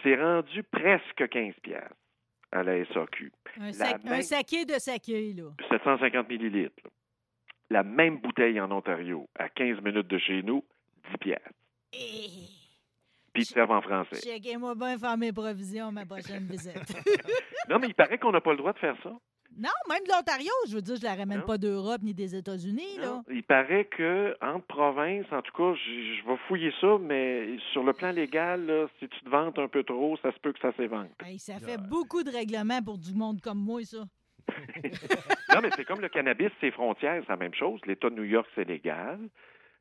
[0.04, 1.96] c'est rendu presque 15 piastres
[2.52, 3.32] à la SAQ.
[3.60, 5.50] Un, sac- même- un saké de saké, là.
[5.70, 6.76] 750 millilitres.
[6.84, 6.90] là.
[7.72, 10.64] La même bouteille en Ontario, à 15 minutes de chez nous,
[11.12, 11.50] 10 piastres.
[11.94, 11.98] Eh,
[13.34, 14.16] Puis ils servent en français.
[14.22, 16.74] Checkez-moi bien faire mes provisions ma prochaine visite.
[17.70, 19.12] Non, mais il paraît qu'on n'a pas le droit de faire ça.
[19.58, 21.46] Non, même de l'Ontario, je veux dire, je la ramène Non.
[21.46, 23.22] pas d'Europe ni des États-Unis, là.
[23.30, 27.84] Il paraît que entre provinces, en tout cas, je, je vais fouiller ça, mais sur
[27.84, 30.60] le plan légal, là, si tu te vantes un peu trop, ça se peut que
[30.60, 31.10] ça s'évente.
[31.26, 33.98] Hey, ça fait beaucoup de règlements pour du monde comme moi, ça.
[35.54, 37.80] non, mais c'est comme le cannabis, c'est frontières, c'est la même chose.
[37.86, 39.20] L'État de New York, c'est légal.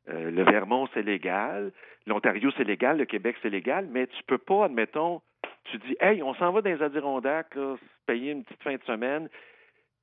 [0.09, 1.71] Euh, le Vermont, c'est légal.
[2.05, 2.97] L'Ontario, c'est légal.
[2.97, 3.87] Le Québec, c'est légal.
[3.91, 5.21] Mais tu peux pas, admettons,
[5.65, 8.75] tu dis, hey, on s'en va dans les Adirondacks, là, se payer une petite fin
[8.75, 9.29] de semaine.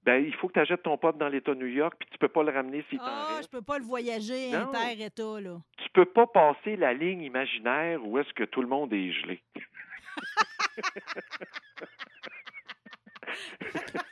[0.07, 2.17] Ben, il faut que tu achètes ton pop dans l'État de New York, puis tu
[2.19, 3.51] peux pas le ramener si Ah, je restes.
[3.51, 5.57] peux pas le voyager inter-État, là.
[5.79, 9.43] Tu peux pas passer la ligne imaginaire où est-ce que tout le monde est gelé.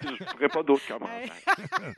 [0.03, 1.33] je ferai pas d'autres commentaires.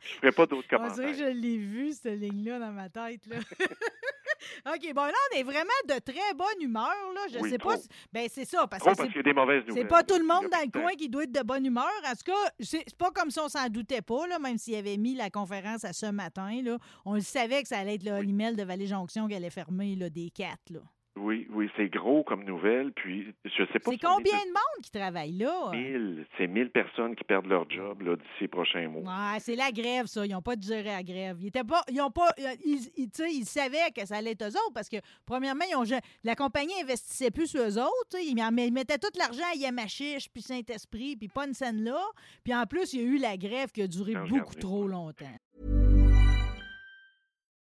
[0.00, 1.10] Je ferai pas d'autres On dirait commentaires.
[1.12, 3.26] que je l'ai vu, cette ligne-là, dans ma tête.
[3.26, 3.36] Là.
[4.74, 6.92] OK, bon, là, on est vraiment de très bonne humeur.
[7.14, 7.20] Là.
[7.32, 7.70] Je Oui, sais trop.
[7.70, 7.78] pas.
[7.78, 9.70] si- Ben, c'est ça, parce Trop que parce c'est qu'il y a des mauvaises C'est
[9.70, 9.88] nouvelles.
[9.88, 11.88] pas tout le monde dans le coin qui doit être de bonne humeur.
[12.04, 14.74] En tout cas, c'est c'est pas comme si on s'en doutait pas, là, même s'il
[14.74, 16.60] avait mis la conférence à ce matin.
[16.62, 16.78] Là.
[17.04, 20.10] On le savait que ça allait être le Holimel de Vallée-Jonction qui allait fermer là,
[20.10, 20.70] des quatre.
[20.70, 20.80] Là.
[21.16, 22.92] Oui, oui, c'est gros comme nouvelle.
[22.92, 25.70] Puis, je sais pas C'est si on est combien de monde qui travaille là?
[25.72, 26.26] 1000.
[26.36, 29.02] C'est 1000 personnes qui perdent leur job d'ici les prochains mois.
[29.02, 30.26] Ouais, c'est la grève, ça.
[30.26, 31.38] Ils n'ont pas digéré la grève.
[31.40, 31.82] Ils étaient pas.
[31.90, 32.28] Ils ont pas.
[32.38, 36.00] euh, Ils, ils- savaient que ça allait être eux autres parce que, premièrement, ils ont,
[36.24, 38.16] la compagnie investissait plus sur eux autres.
[38.22, 42.00] Ils, en- ils mettaient tout l'argent à Yamachiche, puis Saint-Esprit, puis pas une scène là.
[42.44, 44.86] Puis en plus, il y a eu la grève qui a duré je beaucoup trop
[44.86, 45.24] longtemps.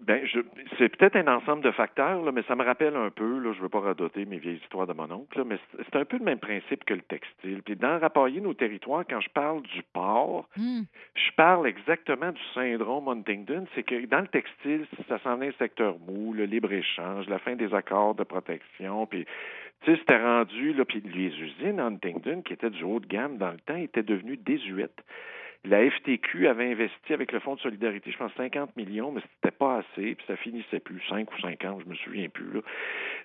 [0.00, 0.40] Ben, je,
[0.78, 3.58] c'est peut-être un ensemble de facteurs, là, mais ça me rappelle un peu, là, je
[3.58, 6.18] ne veux pas radoter mes vieilles histoires de mon oncle, là, mais c'est, un peu
[6.18, 7.62] le même principe que le textile.
[7.62, 10.82] Puis dans Rappailler nos territoires, quand je parle du port, Hmm.
[11.14, 13.66] je parle exactement du syndrome Huntington.
[13.74, 17.54] C'est que dans le textile, ça s'en est un secteur mou, le libre-échange, la fin
[17.54, 19.24] des accords de protection, puis
[19.82, 23.36] tu sais, c'était rendu, là, puis les usines Huntington, qui étaient du haut de gamme
[23.36, 25.04] dans le temps, étaient devenues désuètes.
[25.68, 29.54] La FTQ avait investi avec le Fonds de solidarité, je pense 50 millions, mais c'était
[29.54, 32.52] pas assez, puis ça finissait plus, 5 ou 50, je me souviens plus.
[32.52, 32.60] Là.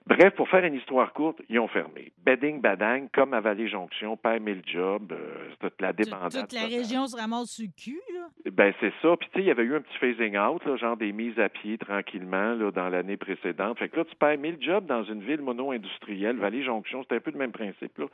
[0.07, 2.11] Bref, pour faire une histoire courte, ils ont fermé.
[2.25, 6.31] Bedding, badang, comme à Vallée-Jonction, père mille job, euh, c'était la Toute, débandade.
[6.31, 8.27] toute la région se ramasse sur le cul, là.
[8.51, 9.15] Ben c'est ça.
[9.17, 11.37] Puis tu sais, il y avait eu un petit phasing out, là, genre des mises
[11.39, 13.77] à pied tranquillement là, dans l'année précédente.
[13.77, 17.31] Fait que là, tu perds 1000 jobs dans une ville mono-industrielle, Vallée-Jonction, c'était un peu
[17.31, 17.97] le même principe.
[17.99, 18.05] Là.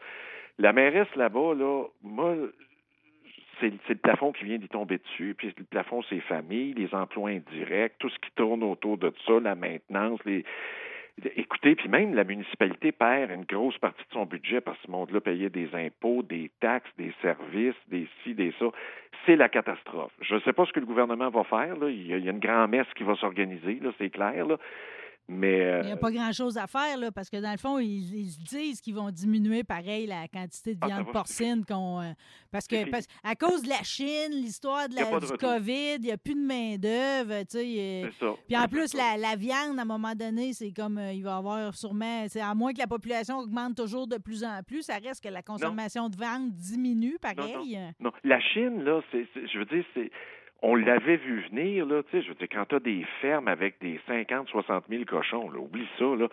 [0.60, 2.36] La mairesse là-bas, là, moi,
[3.60, 5.36] c'est le plafond qui vient d'y tomber dessus.
[5.38, 9.40] Puis le plafond, c'est famille, les emplois indirects, tout ce qui tourne autour de ça,
[9.40, 10.44] la maintenance, les.
[11.36, 14.92] Écoutez, puis même la municipalité perd une grosse partie de son budget parce que ce
[14.92, 18.68] monde-là payait des impôts, des taxes, des services, des ci, des ça.
[19.26, 20.12] C'est la catastrophe.
[20.22, 21.76] Je ne sais pas ce que le gouvernement va faire.
[21.76, 21.90] Là.
[21.90, 24.46] Il, y a, une grand-messe qui va s'organiser, c'est clair.
[25.30, 27.80] Mais euh, Il n'y a pas grand-chose à faire, là, parce que dans le fond,
[27.80, 32.02] ils, ils se disent qu'ils vont diminuer pareil la quantité de Ah, viande porcine qu'on.
[32.02, 32.12] euh,
[32.50, 35.38] parce que parce- à cause de la Chine, l'histoire de la- du retour.
[35.38, 37.44] COVID, il n'y a plus de main-d'œuvre.
[38.48, 41.32] Puis en plus, la, la viande, à un moment donné, c'est comme euh, il va
[41.32, 42.26] y avoir sûrement.
[42.30, 45.30] C'est à moins que la population augmente toujours de plus en plus, ça reste que
[45.30, 47.78] la consommation de viande diminue, pareil.
[48.00, 50.10] Non, la Chine, là, c'est- je veux dire, c'est.
[50.64, 53.48] On l'avait vu venir, là, tu sais, je veux dire, quand tu as des fermes
[53.48, 56.28] avec des 50, 60 000 cochons, là, oublie ça, là,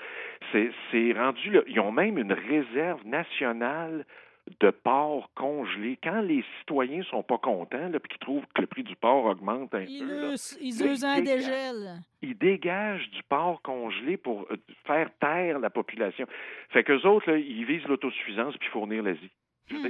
[0.50, 4.06] c'est, c'est rendu, là, ils ont même une réserve nationale
[4.60, 5.98] de porc congelé.
[6.02, 9.24] Quand les citoyens sont pas contents, là, puis qu'ils trouvent que le prix du porc
[9.26, 11.24] augmente un Ils peu, là, ils en ils dégagent.
[11.24, 11.94] dégèlent.
[12.22, 14.56] ils dégagent du porc congelé pour euh,
[14.86, 16.26] faire taire la population.
[16.70, 19.30] Fait qu'eux autres, là, ils visent l'autosuffisance puis fournir l'Asie.
[19.70, 19.86] Hmm.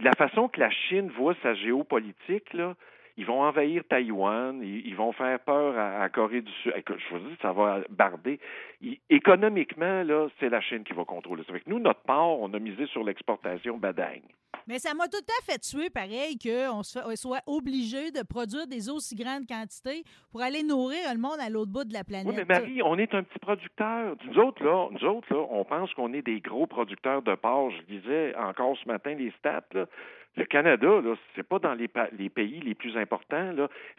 [0.00, 2.74] la façon que la Chine voit sa géopolitique, là,
[3.16, 6.72] ils vont envahir Taïwan, ils, ils vont faire peur à, à Corée du Sud.
[6.76, 8.38] Écoute, je vous dis, ça va barder.
[8.80, 11.52] Ils- économiquement, là, c'est la Chine qui va contrôler ça.
[11.52, 14.22] Fait que nous, notre part, on a misé sur l'exportation badagne.
[14.68, 19.14] Mais ça m'a tout à fait tué, pareil, qu'on soit obligé de produire des aussi
[19.14, 20.02] grandes quantités
[20.32, 22.26] pour aller nourrir le monde à l'autre bout de la planète.
[22.26, 24.16] Oui, mais Marie, on est un petit producteur.
[24.24, 27.70] Nous autres, là, nous autres, là, on pense qu'on est des gros producteurs de porc.
[27.70, 29.86] Je disais encore ce matin les stats, là.
[30.36, 33.54] Le Canada, là, c'est pas dans les, les pays les plus importants.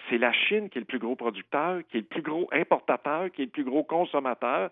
[0.10, 3.32] C'est la Chine qui est le plus gros producteur, qui est le plus gros importateur,
[3.32, 4.70] qui est le plus gros consommateur.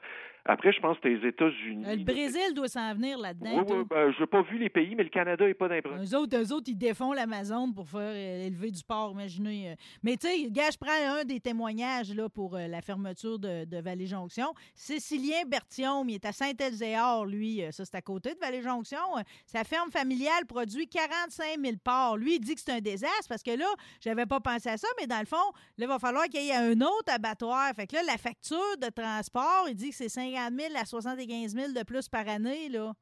[0.47, 1.83] Après, je pense que c'est les États-Unis.
[1.87, 3.63] Euh, Le Brésil doit s'en venir là-dedans.
[3.63, 6.03] Oui, oui, ben, je n'ai pas vu les pays, mais le Canada n'est pas premiers.
[6.05, 9.71] Eux autres, eux autres, ils défont l'Amazon pour faire euh, élever du porc, imaginez.
[9.71, 9.75] euh.
[10.03, 13.65] Mais tu sais, gars, je prends un des témoignages là, pour euh, la fermeture de,
[13.65, 14.53] de Vallée-Jonction.
[14.75, 17.63] Cécilien Berthiaume, il est à Saint-Elzéar, lui.
[17.71, 18.99] Ça, c'est à côté de Vallée-Jonction.
[19.47, 22.17] Sa ferme familiale produit 45 000 porcs.
[22.17, 23.65] Lui, il dit que c'est un désastre parce que là,
[23.99, 25.35] j'avais pas pensé à ça, mais dans le fond,
[25.79, 27.71] là, il va falloir qu'il y ait un autre abattoir.
[27.75, 31.55] Fait que là, la facture de transport, il dit que c'est 50 000 à 75
[31.55, 32.93] 000 de plus par année, là.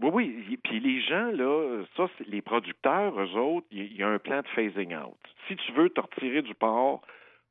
[0.00, 0.58] Oui, oui.
[0.62, 4.48] Puis les gens, là, ça, les producteurs, eux autres, il y, a un plan de
[4.48, 5.16] phasing out.
[5.46, 7.02] Si tu veux te retirer du port,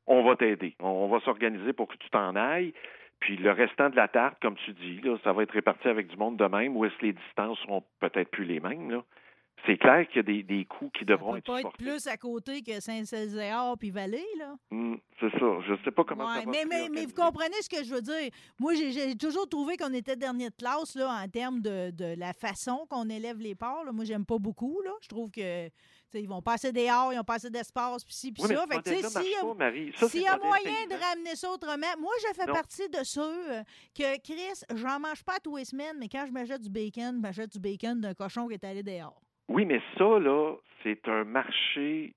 [0.06, 0.74] on va t'aider.
[0.80, 2.74] On, on va s'organiser pour que tu t'en ailles.
[3.20, 6.08] Puis le restant de la tarte, comme tu dis, là, ça va être réparti avec
[6.08, 9.02] du monde de même, ou est-ce que les distances seront peut-être plus les mêmes, là?
[9.66, 11.72] C'est clair qu'il y a des, des coûts qui Ça devront peut être pas être
[11.78, 14.54] plus à côté que Saint-Césaire puis Vallée, là.
[14.70, 15.38] Hmm, c'est ça.
[15.66, 17.82] Je ne sais pas comment Ouais, ça va mais, mais, mais vous comprenez ce que
[17.82, 18.30] je veux dire.
[18.58, 22.32] Moi, j'ai- toujours trouvé qu'on était dernier de classe là, en termes de, de la
[22.34, 23.84] façon qu'on élève les porcs.
[23.84, 23.92] là.
[23.92, 24.80] Moi, j'aime pas beaucoup.
[24.84, 24.90] Là.
[25.02, 25.68] Je trouve que
[26.16, 28.64] ils vont passer des dehors, ils ont passé d'espace, puis ci, puis Oui, ça.
[28.70, 29.92] Fait que, s'il y a- Marie.
[29.96, 32.52] Ça, y a moyen de ramener ça autrement, moi, je fais Non.
[32.52, 33.62] partie de ceux euh,
[33.98, 37.20] que, Chris, j'en mange pas tous les semaines, mais quand je m'achète du bacon, je
[37.20, 39.20] m'achète du bacon d'un cochon qui est allé dehors.
[39.48, 42.14] Oui, mais ça, là, c'est un marché,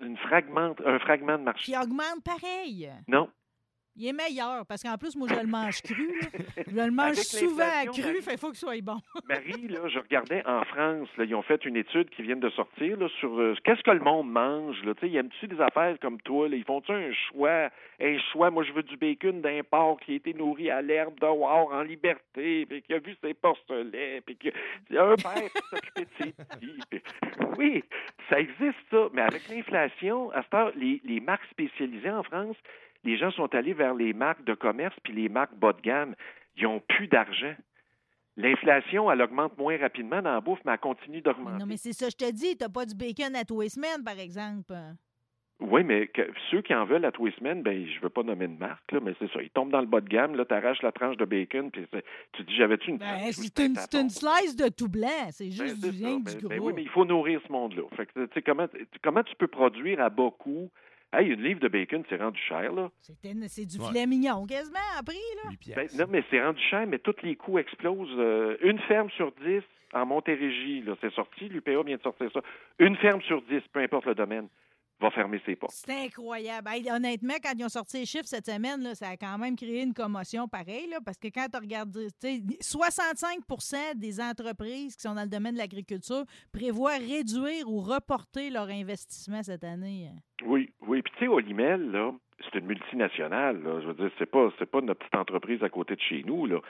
[0.00, 1.64] une fragment, un fragment de marché.
[1.64, 2.90] Qui augmente pareil.
[3.08, 3.28] Non.
[3.98, 6.18] Il est meilleur, parce qu'en plus, moi, je le mange cru.
[6.20, 6.28] là.
[6.68, 8.20] Je le mange souvent cru, Marie.
[8.22, 8.98] fait qu'il faut qu'il soit bon.
[9.28, 12.50] Marie, là, je regardais en France, là, ils ont fait une étude qui vient de
[12.50, 14.82] sortir là, sur euh, qu'est-ce que le monde mange.
[14.84, 16.48] Là, ils aiment-tu des affaires comme toi?
[16.48, 17.70] Là, ils font-tu un choix?
[18.00, 21.18] Un choix, moi je veux du bacon d'un porc qui a été nourri à l'herbe
[21.18, 24.50] dehors en liberté, puis qui a vu ses porcelets, puis qui
[24.96, 26.78] a un père qui s'occupait de ses petits.
[26.90, 27.02] puis-
[27.58, 27.84] Oui,
[28.28, 29.08] ça existe ça.
[29.14, 32.56] Mais avec l'inflation, à cette heure, les, les marques spécialisées en France,
[33.04, 36.14] les gens sont allés vers les marques de commerce puis les marques bas de gamme.
[36.56, 37.54] Ils n'ont plus d'argent.
[38.36, 41.58] L'inflation, elle augmente moins rapidement dans la bouffe, mais elle continue d'augmenter.
[41.58, 44.04] Non, mais c'est ça, je te dis, t'as pas du bacon à tous les semaines,
[44.04, 44.74] par exemple.
[45.58, 48.22] Oui, mais que- ceux qui en veulent à tous les semaines, ben, je veux pas
[48.22, 49.40] nommer de marque, là, mais c'est ça.
[49.40, 51.86] Ils tombent dans le bas de gamme, là, t'arraches la tranche de bacon, puis
[52.32, 53.30] tu dis, j'avais-tu une Ben, tranche?
[53.36, 56.06] c'est une, c'est une slice de tout blanc, c'est Ben, juste du ça.
[56.08, 56.66] rien Ben, du ben gros.
[56.66, 57.84] oui, mais il faut nourrir ce monde-là.
[57.96, 58.66] Fait que, tu sais, comment,
[59.02, 60.70] comment tu peux produire à bas coût?
[61.12, 62.90] Hey, une livre de bacon, c'est rendu cher, là.
[63.00, 63.86] C'était- C'est du Ouais.
[63.88, 65.50] filet mignon, quasiment, à prix, là.
[65.50, 68.08] 8 Ben, non, mais c'est rendu cher, mais tous les coûts explosent.
[68.18, 72.40] Euh, une ferme sur dix en Montérégie, là, c'est sorti, l'UPA vient de sortir ça.
[72.78, 74.48] Une ferme sur dix, peu importe le domaine,
[75.00, 75.72] va fermer ses portes.
[75.72, 76.68] C'est incroyable.
[76.70, 79.56] Hey, honnêtement, quand ils ont sorti les chiffres cette semaine, là, ça a quand même
[79.56, 84.96] créé une commotion pareille, là, parce que quand tu regardes, tu sais, 65% des entreprises
[84.96, 90.10] qui sont dans le domaine de l'agriculture prévoient réduire ou reporter leur investissement cette année.
[90.44, 91.02] Oui, oui.
[91.02, 92.12] Puis tu sais, Olimel, là,
[92.44, 93.62] c'est une multinationale.
[93.62, 93.80] Là.
[93.80, 96.46] Je veux dire, c'est pas, c'est pas notre petite entreprise à côté de chez nous.
[96.46, 96.60] Là.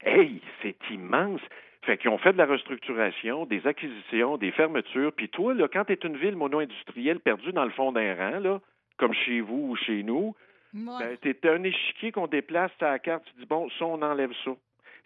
[0.00, 1.40] Hey, c'est immense.
[1.82, 5.12] Fait qu'ils ont fait de la restructuration, des acquisitions, des fermetures.
[5.12, 8.38] Puis toi, là, quand tu es une ville mono-industrielle perdue dans le fond d'un rang,
[8.38, 8.60] là,
[8.98, 10.34] comme chez vous ou chez nous,
[10.74, 11.16] Ouais.
[11.22, 14.32] ben, t'es un échiquier qu'on déplace à la carte, tu dis, bon, ça, on enlève
[14.44, 14.52] ça.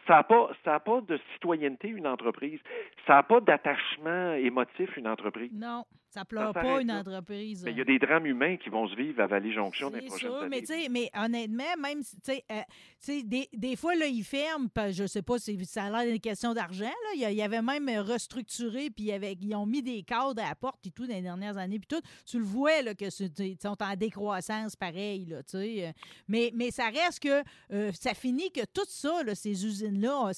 [0.07, 2.61] Ça n'a pas, ça a pas de citoyenneté, une entreprise.
[3.07, 5.51] Ça n'a pas d'attachement émotif, une entreprise.
[5.55, 5.85] Non,
[6.15, 7.01] ça pleure Ça pas une là.
[7.01, 7.63] entreprise.
[7.65, 10.07] Mais il y a des drames humains qui vont se vivre à Vallée-Jonction dans les
[10.07, 10.89] prochaines sûr, années.
[10.91, 12.61] mais, honnêtement, même si, tu sais, euh,
[13.05, 16.11] tu sais, des, des fois, là, ils ferment, je sais pas si ça a l'air
[16.13, 17.11] d'une question d'argent, là.
[17.15, 20.49] Il y a- il y avait même restructuré, puis ils ont mis des cadres à
[20.49, 22.01] la porte et tout dans les dernières années, puis tout.
[22.27, 23.05] Tu le vois, là, que
[23.43, 25.87] ils sont en décroissance pareil, là, tu sais.
[25.89, 25.93] euh.
[26.29, 30.31] Mais, mais ça reste que euh, ça finit que tout ça, là, ces usines-là,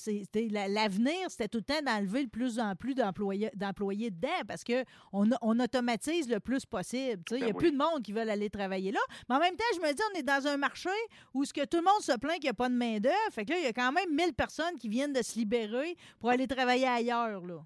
[0.50, 4.84] la- l'avenir, c'était tout le temps d'enlever le plus en plus d'employés dedans, parce que
[5.12, 7.22] on, on automatise le plus possible.
[7.30, 7.72] Il n'y a Ben plus oui.
[7.72, 9.00] de monde qui veulent aller travailler là.
[9.28, 10.90] Mais en même temps, je me dis, on est dans un marché
[11.34, 13.32] où ce que tout le monde se plaint qu'il n'y a pas de main-d'œuvre.
[13.32, 15.96] Fait que là, il y a quand même 1000 personnes qui viennent de se libérer
[16.20, 17.58] pour aller travailler ailleurs, là.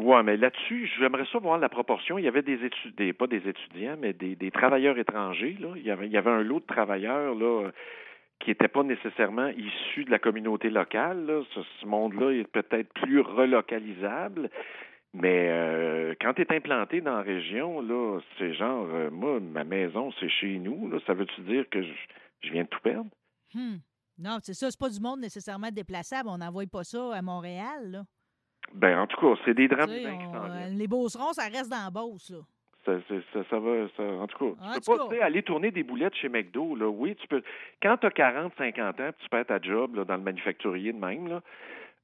[0.00, 2.18] Oui, mais là-dessus, j'aimerais ça voir la proportion.
[2.18, 5.56] Il y avait des étudiants, pas des étudiants, mais des, des travailleurs étrangers.
[5.58, 5.70] Là.
[5.74, 7.70] Il, y avait, il y avait un lot de travailleurs là,
[8.38, 11.26] qui n'étaient pas nécessairement issus de la communauté locale.
[11.26, 11.42] Là.
[11.52, 14.50] Ce, ce monde-là est peut-être plus relocalisable.
[15.14, 19.64] Mais euh, quand tu es implanté dans la région, là, c'est genre, euh, moi, ma
[19.64, 20.88] maison, c'est chez nous.
[20.90, 20.98] Là.
[21.06, 21.92] Ça veut-tu dire que je,
[22.42, 23.10] je viens de tout perdre?
[23.54, 23.76] Hmm.
[24.18, 26.28] Non, c'est ça, c'est pas du monde nécessairement déplaçable.
[26.28, 28.02] On n'envoie pas ça à Montréal, là.
[28.74, 30.76] Ben, en tout cas, c'est des Tu drames sais, humains qui on- euh, viennent.
[30.78, 32.38] les Beaucerons, ça reste dans la Beauce, là.
[32.84, 35.08] Ça, ça, ça, ça va, ça, en tout cas, En tu peux pas cas.
[35.10, 36.86] tu sais, aller tourner des boulettes chez McDo, là.
[36.88, 37.42] Oui, tu peux.
[37.82, 40.98] Quand tu as 40, 50 ans, tu perds ta job là, dans le manufacturier de
[40.98, 41.40] même, là,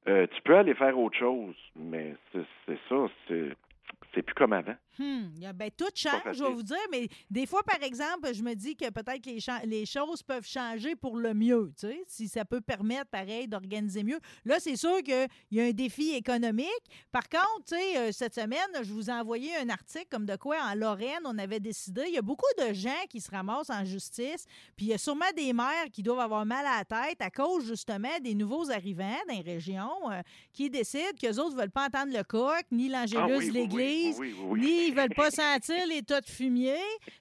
[0.07, 2.95] euh, tu peux aller faire autre chose, mais c'est ça,
[3.27, 4.75] c'est plus comme avant.
[4.97, 8.53] Hmm, ben, tout change, je vais vous dire, mais des fois, par exemple, je me
[8.53, 12.45] dis que peut-être que les, choses peuvent changer pour le mieux, tu sais, si ça
[12.45, 14.19] peut permettre, pareil, d'organiser mieux.
[14.45, 16.69] Là, c'est sûr qu'il y a un défi économique.
[17.11, 20.35] Par contre, tu sais, euh, cette semaine, je vous ai envoyé un article comme de
[20.37, 23.69] quoi, en Lorraine, on avait décidé, il y a beaucoup de gens qui se ramassent
[23.69, 26.85] en justice, puis il y a sûrement des maires qui doivent avoir mal à la
[26.85, 30.21] tête à cause, justement, des nouveaux arrivants dans les régions euh,
[30.53, 33.51] qui décident qu'eux autres ne veulent pas entendre le coq, ni Ah l'angélus de oui,
[33.51, 34.84] l'Église, oui, oui, oui.
[34.85, 36.77] Ni ils veulent pas sentir les tas de fumier.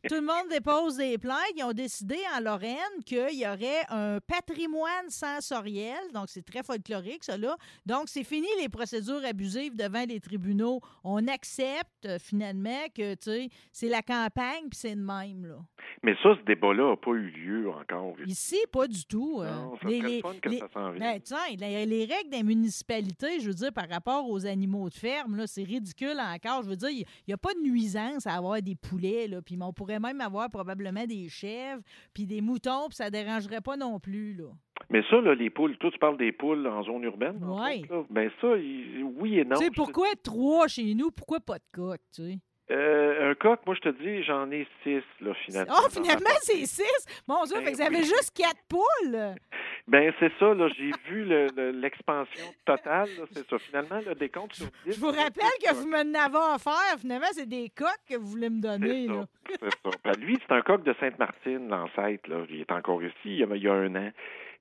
[0.08, 1.38] Tout le monde dépose des plaintes.
[1.56, 5.98] Ils ont décidé en Lorraine qu'il y aurait un patrimoine sensoriel.
[6.12, 7.56] Donc, c'est très folklorique, ça, là.
[7.86, 10.80] Donc, c'est fini les procédures abusives devant les tribunaux.
[11.02, 15.56] On accepte, euh, finalement, que, tu sais, c'est la campagne, puis c'est de même, là.
[16.02, 18.14] Mais ça, ce débat-là n'a pas eu lieu encore.
[18.26, 19.40] Ici, pas du tout.
[19.40, 19.50] euh.
[19.50, 21.02] Non, ça Les- serait les- le fun que les- ça s'en vienne.
[21.02, 24.94] ben, tiens, les, les règles des municipalités, je veux dire, par rapport aux animaux de
[24.94, 26.62] ferme, là, c'est ridicule encore.
[26.62, 29.40] Je veux dire, il n'y a pas de nuisance à avoir des poulets, là.
[29.42, 33.76] Puis on pourrait même avoir probablement des chèvres, puis des moutons, puis ça dérangerait pas
[33.76, 34.44] non plus, là.
[34.90, 37.38] Mais ça, là, les poules, toi, tu parles des poules en zone urbaine?
[37.40, 37.80] là.
[38.10, 39.56] Ben ça, il- oui et non.
[39.56, 41.10] tu sais, pourquoi trois chez nous?
[41.10, 42.38] Pourquoi pas de coq, tu sais?
[42.70, 45.74] Euh, un coq, moi, je te dis, j'en ai six, là, finalement.
[45.76, 47.06] Oh, finalement, c'est six!
[47.28, 48.04] Mon Dieu, Ben fait que vous avez oui.
[48.04, 49.34] juste quatre poules!
[49.86, 53.58] Ben, c'est ça, là, j'ai vu le- le- l'expansion totale, c'est ça.
[53.58, 54.94] Finalement, le décompte sur 10.
[54.94, 56.98] Je vous rappelle que vous m'en avez offert.
[56.98, 59.26] Finalement, c'est des coques que vous voulez me donner, C'est là.
[59.50, 59.96] ça, c'est ça.
[60.02, 62.44] Ben, lui, c'est un coq de Sainte-Martine, l'ancêtre, là.
[62.48, 64.10] Il est encore ici, il y a, il y a un an.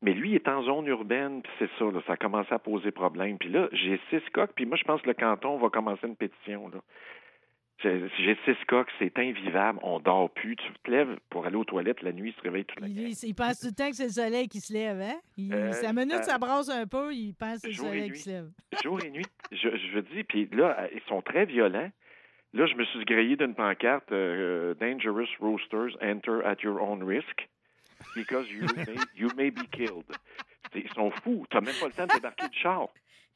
[0.02, 2.60] Mais lui, il est en zone urbaine, puis c'est ça, là, ça a commencé à
[2.60, 3.38] poser problème.
[3.38, 6.18] Puis là, j'ai six coqs, puis moi, je pense que le canton va commencer une
[6.18, 6.80] pétition, là.
[7.82, 10.56] J'ai six coqs, c'est invivable, on dort plus.
[10.56, 13.12] Tu te lèves pour aller aux toilettes la nuit, il se réveille toute la nuit.
[13.22, 15.20] il- il pense tout le temps que c'est le soleil qui se lève, hein?
[15.38, 18.12] Il, Euh, sa minute, ça- ça brasse un peu, il pense que c'est le soleil
[18.12, 18.50] qui se lève.
[18.84, 21.92] Jour et nuit, je, je dis, puis là, ils sont très violents.
[22.54, 27.50] Là, je me suis grillé d'une pancarte euh, Dangerous roosters enter at your own risk
[28.16, 30.06] because you may, you may be killed.
[30.76, 31.46] Ils sont fous.
[31.50, 32.88] T'as même pas le temps de débarquer du char.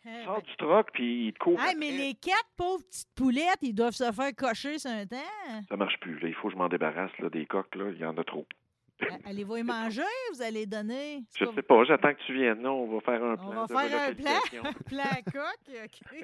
[0.10, 1.60] Eh Sors du truck, puis ils te courent.
[1.78, 5.18] Mais les quatre pauvres petites poulettes, ils doivent se faire cocher sur un temps.
[5.68, 6.18] Ça marche plus.
[6.20, 6.30] Là.
[6.30, 7.76] Il faut que je m'en débarrasse là, des coques.
[7.76, 7.90] Là.
[7.92, 8.46] Il y en a trop.
[9.26, 10.02] Allez-vous les manger?
[10.34, 11.24] Vous allez donner?
[11.38, 11.84] Je pas- sais pas.
[11.84, 12.62] J'attends que tu viennes.
[12.64, 14.32] Là, on va faire un plan On va de faire un plan,
[14.70, 15.76] un plan coq.
[15.84, 16.24] OK.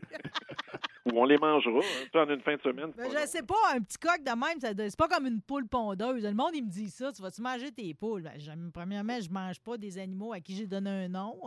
[1.06, 1.80] Ou on les mangera.
[1.80, 2.20] hein.
[2.22, 2.92] En une fin de semaine.
[2.96, 6.24] Ben, je sais pas, un petit coq de même, c'est pas comme une poule pondeuse.
[6.24, 7.12] Le monde, il me dit ça.
[7.12, 8.22] Tu vas-tu manger tes poules?
[8.24, 11.38] Ben, premièrement, je mange pas des animaux à qui j'ai donné un nom.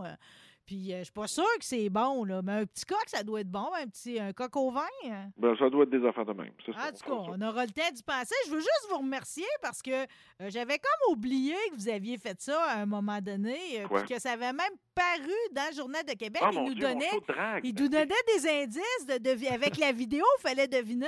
[0.66, 2.42] Puis euh, je suis pas sûre que c'est bon, là.
[2.42, 3.68] Mais un petit coq, ça doit être bon.
[3.80, 4.82] Un petit un coq au vin.
[5.04, 5.30] hein?
[5.36, 6.52] Ben, ça doit être des affaires de même.
[6.66, 8.34] Ça, En tout cas, on aura le temps d'y penser.
[8.46, 10.06] Je veux juste vous remercier parce que euh,
[10.48, 14.20] j'avais comme oublié que vous aviez fait ça à un moment donné, euh, puis que
[14.20, 16.42] ça avait même paru dans le Journal de Québec.
[16.44, 19.92] Ah, il nous Dieu, donnait, de il nous donnait des indices de, devi- avec la
[19.92, 20.24] vidéo.
[20.38, 21.06] Il fallait deviner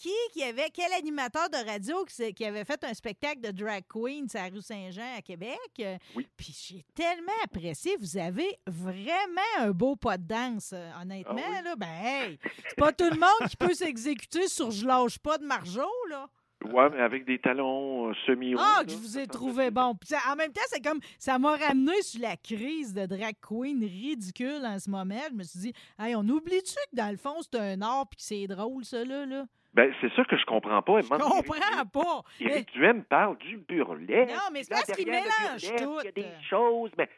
[0.00, 4.26] qui, qui avait, quel animateur de radio qui, avait fait un spectacle de drag queen
[4.34, 5.58] à la rue Saint-Jean à Québec.
[5.80, 6.26] Euh, Oui.
[6.38, 7.96] Puis j'ai tellement apprécié.
[8.00, 11.36] Vous avez vraiment un beau pas de danse, euh, honnêtement.
[11.36, 11.64] Ah oui?
[11.64, 11.76] là.
[11.76, 15.44] Ben, hey, c'est pas tout le monde qui peut s'exécuter sur Je lâche pas de
[15.44, 16.28] Marjo, là.
[16.64, 18.58] Ouais, mais avec des talons euh, semi-hauts.
[18.60, 19.94] Ah, que je vous ai trouvé bon.
[19.94, 23.82] Puis en même temps, c'est comme ça m'a ramené sur la crise de drag queen
[23.82, 25.20] ridicule en ce moment.
[25.30, 28.18] Je me suis dit, hey, on oublie-tu que dans le fond, c'est un art puis
[28.18, 29.26] que c'est drôle, ça, là?
[29.26, 29.46] là?
[29.72, 31.00] Ben, c'est ça que je comprends pas.
[31.00, 32.22] Je comprends pas.
[32.40, 34.32] Mais- Éric Duhem parle du burlesque.
[34.32, 35.98] Non, mais c'est parce qu'il mélange tout.
[36.02, 37.08] Il y a des choses, mais,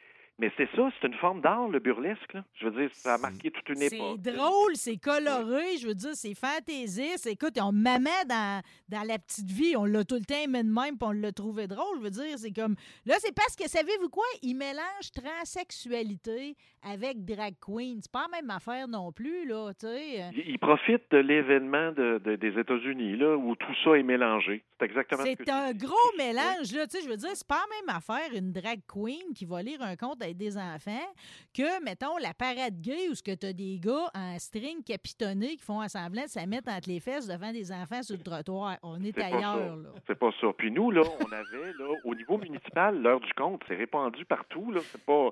[0.43, 2.33] mais c'est ça, c'est une forme d'art, le burlesque.
[2.35, 2.45] Là.
[2.61, 4.21] Je veux dire, ça a marqué toute une C'est époque.
[4.21, 7.27] drôle, c'est coloré, je veux dire, c'est fantaisiste.
[7.29, 10.69] Écoute, on maman dans, dans la petite vie, on l'a tout le temps aimé de
[10.69, 11.99] même, puis on l'a trouvé drôle.
[11.99, 12.75] Je veux dire, c'est comme.
[13.07, 14.25] Là, c'est parce que, savez-vous quoi?
[14.43, 18.01] Ils mélangent transsexualité avec drag queen.
[18.03, 20.31] C'est pas la même affaire non plus, là, tu sais.
[20.35, 24.65] Il, il profite de l'événement de, de- des États-Unis, là, où tout ça est mélangé.
[24.79, 26.87] C'est exactement C'est un gros mélange, là.
[26.87, 29.63] Tu sais, je veux dire, c'est pas la même affaire, une drag queen qui va
[29.63, 31.13] lire un conte avec des enfants,
[31.55, 35.65] que, mettons, la parade gay où ce que t'as des gars en string capitonné qui
[35.65, 38.79] font un semblant de se mettre entre les fesses devant des enfants sur le trottoir.
[38.83, 39.91] On est, pas ailleurs, là.
[40.07, 40.49] C'est pas ça.
[40.57, 44.73] Puis nous, là, on avait, là, au niveau municipal, l'heure du compte, c'est répandu partout,
[44.73, 44.81] là.
[44.91, 45.31] C'est pas.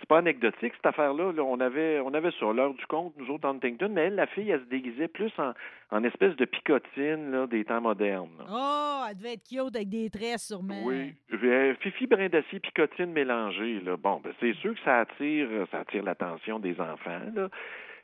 [0.00, 1.32] C'est pas anecdotique, cette affaire-là.
[1.32, 1.42] là.
[1.42, 4.48] On, avait, on avait ça, l'heure du compte, nous autres, Huntington, mais elle, la fille,
[4.48, 5.52] elle se déguisait plus en,
[5.90, 8.30] en espèce de picotine là, des temps modernes.
[8.38, 8.44] là.
[8.48, 10.82] Oh, elle devait être cute avec des tresses, sûrement.
[10.84, 11.14] Oui.
[11.32, 13.80] Euh, Fifi brin d'acier, picotine mélangée.
[13.80, 13.96] Là.
[13.96, 17.20] Bon, ben, c'est sûr que ça attire, ça attire l'attention des enfants.
[17.34, 17.48] Là.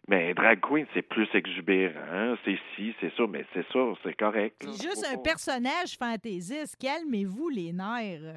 [0.08, 2.34] Mais drag queen, c'est plus exubérant.
[2.44, 4.56] C'est ci, c'est ça, mais c'est ça, c'est correct.
[4.60, 6.76] C'est juste un personnage fantaisiste.
[6.78, 8.34] Calmez-vous les nerfs.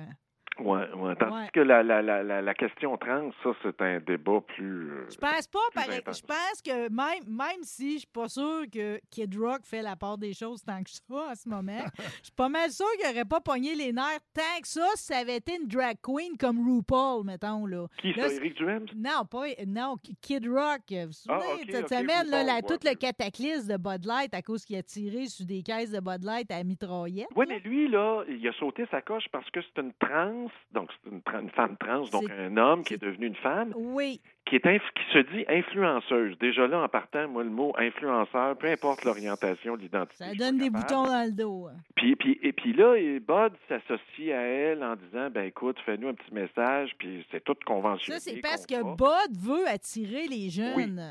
[0.60, 1.16] Ouais, ouais.
[1.16, 1.50] Tandis Ouais.
[1.54, 4.90] que la, la, la, la, la question trans, ça, c'est un débat plus.
[4.92, 6.00] euh, Je pense pas, pareil.
[6.00, 6.20] intense.
[6.22, 9.96] Je pense que même, même si je suis pas sûr que Kid Rock fait la
[9.96, 13.10] part des choses tant que ça en ce moment, je suis pas mal sûr qu'il
[13.10, 16.38] aurait pas pogné les nerfs tant que ça si ça avait été une drag queen
[16.38, 17.66] comme RuPaul, mettons.
[17.66, 17.86] Là.
[18.00, 18.86] Qui, Là, ça, Eric Duhem?
[18.96, 20.82] Non, pas non, Kid Rock.
[20.90, 24.34] Vous vous souvenez, Ah, ok, cette semaine, là, la- tout le cataclysme de Bud Light
[24.34, 27.28] à cause qu'il a tiré sur des caisses de Bud Light à mitraillette.
[27.36, 30.90] Oui, mais lui, là, il a sauté sa coche parce que c'est une trans, donc
[31.04, 34.22] c'est une, une femme trans, donc un homme qui est devenu une femme, Oui.
[34.50, 36.38] Qui, est inf- qui se dit influenceuse.
[36.40, 40.24] Déjà là, en partant, moi, le mot influenceur, peu importe l'orientation, l'identité.
[40.24, 40.84] Ça donne des capable.
[40.86, 41.68] boutons dans le dos.
[41.68, 41.76] hein.
[41.96, 46.10] Puis, puis, et puis là, et Bud s'associe à elle en disant, ben écoute, fais-nous
[46.10, 48.20] un petit message, puis c'est tout conventionné.
[48.20, 48.76] Ça, c'est parce que.
[48.96, 51.02] Bud veut attirer les jeunes.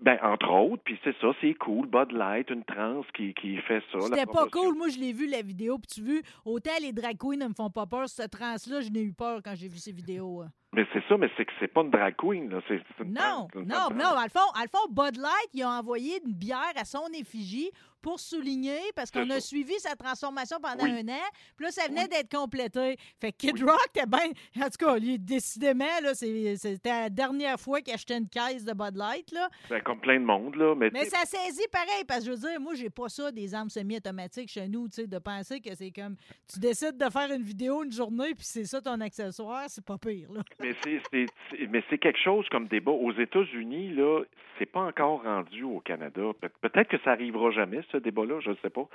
[0.00, 1.86] Ben, entre autres, puis c'est ça, c'est cool.
[1.86, 4.00] Bud Light, une trans qui, qui fait ça.
[4.02, 4.76] C'était pas cool.
[4.76, 5.78] Moi, je l'ai vu, la vidéo.
[5.78, 8.08] Puis tu vu, autant les drag queens ne me font pas peur.
[8.08, 10.42] Cette trans-là, je n'ai eu peur quand j'ai vu ces vidéos.
[10.74, 12.58] Mais c'est ça, mais c'est que c'est pas une drag queen, là.
[12.68, 13.96] C'est Non, une non, non.
[13.98, 14.16] trans.
[14.18, 17.06] À le, fond, à le fond, Bud Light, il a envoyé une bière à son
[17.14, 17.70] effigie
[18.04, 20.90] pour souligner, parce qu'on a suivi sa transformation pendant Oui.
[21.00, 21.26] un an.
[21.56, 22.08] Puis là, ça venait Oui.
[22.10, 22.98] d'être complété.
[23.18, 23.62] Fait que Kid Oui.
[23.62, 24.28] Rock, t'es bien.
[24.62, 28.94] En tout cas, lui, décidément, c'était la dernière fois qu'il achetait une caisse de Bud
[28.96, 29.32] Light.
[29.32, 29.48] Là.
[29.70, 30.74] Ben, comme plein de monde, là.
[30.74, 33.70] Mais, ça saisit pareil, parce que je veux dire, moi, j'ai pas ça des armes
[33.70, 36.16] semi-automatiques chez nous, tu sais, de penser que c'est comme
[36.52, 39.96] tu décides de faire une vidéo une journée, puis c'est ça ton accessoire, c'est pas
[39.96, 40.42] pire, là.
[40.60, 42.92] mais c'est- c'est c'est- mais c'est quelque chose comme débat.
[42.92, 44.22] Aux États-Unis, là,
[44.58, 46.22] c'est pas encore rendu au Canada.
[46.40, 48.86] Pe- Peut-être que ça arrivera jamais, ce débat-là, je ne sais pas.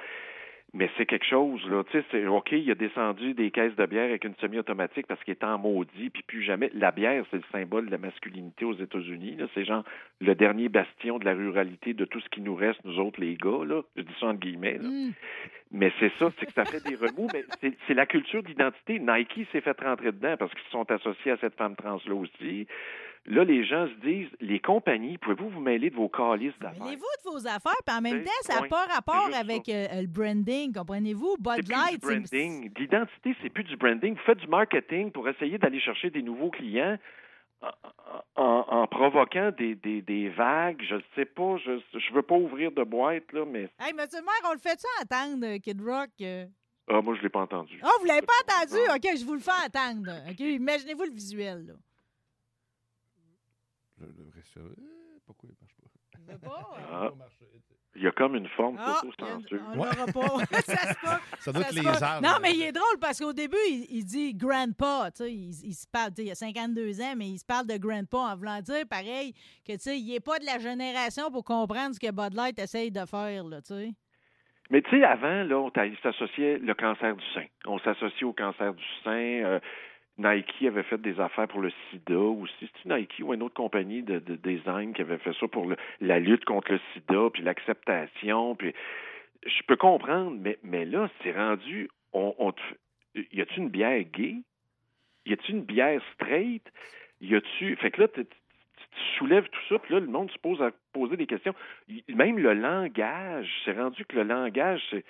[0.71, 1.83] Mais c'est quelque chose, là.
[1.89, 5.19] Tu sais, c'est OK, il a descendu des caisses de bière avec une semi-automatique parce
[5.23, 6.69] qu'il était en maudit, puis plus jamais.
[6.75, 9.37] La bière, c'est le symbole de la masculinité aux États-Unis.
[9.55, 9.83] C'est genre
[10.21, 13.33] le dernier bastion de la ruralité de tout ce qui nous reste, nous autres, les
[13.33, 13.81] gars, là.
[13.95, 14.87] Je dis ça entre guillemets, là.
[14.87, 15.11] Hmm.
[15.71, 18.99] Mais c'est ça, c'est que ça fait des remous, mais c'est- c'est la culture d'identité.
[18.99, 22.67] Nike s'est fait rentrer dedans parce qu'ils sont associés à cette femme trans-là aussi.
[23.29, 26.83] Là, les gens se disent, les compagnies, pouvez-vous vous mêler de vos calices d'affaires?
[26.83, 30.07] Mêlez-vous de vos affaires, puis en même temps, ça n'a pas rapport avec euh, le
[30.07, 31.35] branding, comprenez-vous?
[31.37, 32.71] C'est Bud plus Light, du c'est- branding.
[32.77, 34.15] L'identité, c'est plus du branding.
[34.15, 36.97] Vous faites du marketing pour essayer d'aller chercher des nouveaux clients
[38.35, 40.81] en, provoquant des, des, des vagues.
[40.89, 44.19] Je ne sais pas, je ne veux pas ouvrir de boîte, là, mais Hey, monsieur
[44.19, 46.09] le maire, on le fait-tu entendre, euh, Kid Rock?
[46.21, 46.45] euh?
[46.89, 47.79] ah, moi, je ne l'ai pas entendu.
[47.83, 48.75] Ah, vous l'avez pas entendu?
[48.95, 50.11] OK, je vous le fais entendre.
[50.31, 51.73] OK, imaginez-vous le visuel, là.
[53.99, 54.41] Je devrais.
[54.57, 54.75] Euh,
[55.25, 55.87] Pourquoi il marche pas?
[56.17, 56.69] Vous voulez pas?
[56.91, 57.09] Ah.
[57.95, 59.59] Il y a comme une forme Ah, d'autocensure.
[59.73, 60.45] on l'aura pas.
[60.61, 61.21] ça se peut.
[61.39, 62.27] Ça doit Ça être les arbres.
[62.27, 65.09] Non, mais il est drôle parce qu'au début, il, il dit grandpa.
[65.11, 67.45] Tu sais, il, il se parle, tu sais, il a 52 ans, mais il se
[67.45, 69.33] parle de grandpa en voulant dire, pareil,
[69.65, 72.59] que tu sais, il n'est pas de la génération pour comprendre ce que Bud Light
[72.59, 73.91] essaye de faire, là, tu sais.
[74.69, 77.45] Mais tu sais, avant, là, on t'a- il s'associait le cancer du sein.
[77.65, 79.11] On s'associe au cancer du sein.
[79.11, 79.59] euh,
[80.19, 82.69] Nike avait fait des affaires pour le sida aussi.
[82.83, 86.19] C'est Nike ou une autre compagnie de, de design qui avait fait ça pour la
[86.19, 88.55] lutte contre le sida, puis l'acceptation.
[88.55, 88.73] Puis
[89.45, 91.89] je peux comprendre, mais, là, c'est rendu.
[92.11, 92.61] On, te
[93.31, 94.43] y a-tu une bière gay?
[95.25, 96.63] Y a-tu une bière straight?
[97.21, 97.75] Y a-tu.
[97.77, 98.25] Fait que là, tu
[99.17, 101.53] soulèves tout ça, puis là, le monde se pose à poser des questions.
[102.09, 105.05] Même le langage, c'est rendu que le langage, c'est.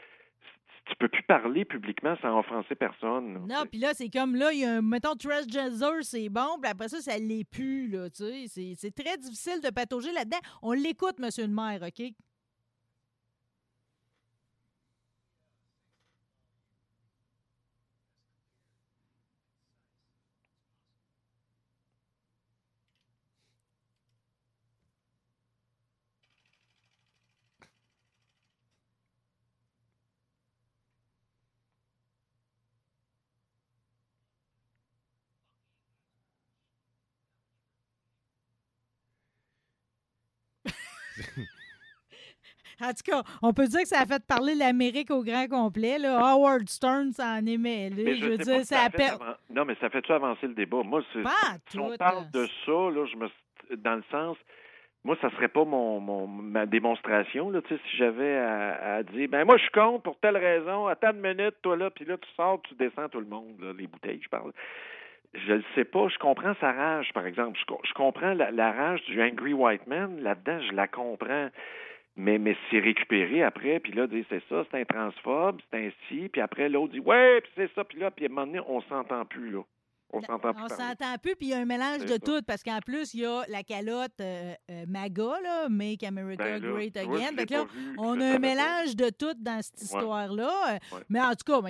[0.89, 3.33] Tu peux plus parler publiquement sans offenser personne.
[3.33, 3.39] là.
[3.47, 6.69] Non, puis là, c'est comme là, il y a un, mettons, transgender, c'est bon, puis
[6.69, 8.73] après ça, ça l'est plus, là, tu sais.
[8.75, 10.39] C'est très difficile de patauger là-dedans.
[10.61, 12.13] On l'écoute, monsieur le maire, OK?
[42.81, 45.97] En tout cas, on peut dire que ça a fait parler l'Amérique au grand complet.
[45.99, 46.17] Là.
[46.17, 48.03] Howard Stern s'en est mêlé.
[48.05, 49.75] Mais Je, je veux sais dire, pas si ça a fait per- avan- Non, mais
[49.81, 50.81] ça fait-tu avancer le débat?
[50.83, 53.27] Moi, si on parle de ça, là, je me
[53.75, 54.37] dans le sens
[55.05, 59.45] moi, ça serait pas mon, mon ma démonstration, là, si j'avais à, à dire ben
[59.45, 62.27] moi je suis contre pour telle raison, attends une minute, toi là, puis là, tu
[62.35, 64.51] sors, tu descends tout le monde, là, les bouteilles, je parle.
[65.33, 67.57] Je le sais pas, je comprends sa rage, par exemple.
[67.59, 71.49] Je, co- je comprends la, rage du Angry White Man, là-dedans, je la comprends.
[72.15, 76.27] Mais, mais c'est récupéré après, puis là, dire c'est ça, c'est un transphobe, c'est ainsi,
[76.29, 78.59] puis après l'autre dit ouais, puis c'est ça, puis là, puis à un moment donné,
[78.67, 79.61] on s'entend plus, là.
[80.11, 82.19] On s'entend plus On s'entend plus, puis il y a un mélange de ça.
[82.19, 86.43] tout, parce qu'en plus, il y a la calotte euh, euh, MAGA, là, Make America
[86.43, 87.45] Ben là, Great vois, Again.
[87.45, 88.39] que là, vu, on a un pas.
[88.39, 90.51] mélange de tout dans cette histoire-là.
[90.73, 91.03] Euh, Ouais.
[91.09, 91.61] Mais en tout cas,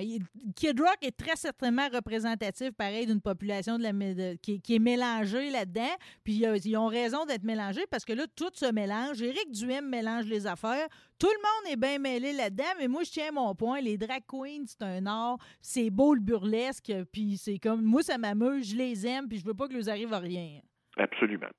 [0.56, 4.76] Kid Rock est très certainement représentatif, pareil, d'une population de la, mé- de- qui, qui
[4.76, 5.90] est mélangée là-dedans.
[6.24, 9.20] Puis euh, ils ont raison d'être mélangés, parce que là, tout se mélange.
[9.20, 10.86] Éric Duhem mélange les affaires.
[11.20, 13.82] Tout le monde est bien mêlé là-dedans, mais moi, je tiens mon point.
[13.82, 15.36] Les drag queens, c'est un art.
[15.60, 17.82] C'est beau le burlesque, puis c'est comme...
[17.82, 20.60] Moi, ça m'amuse, je les aime, puis je veux pas que leur arrive à rien.
[20.96, 21.50] Absolument.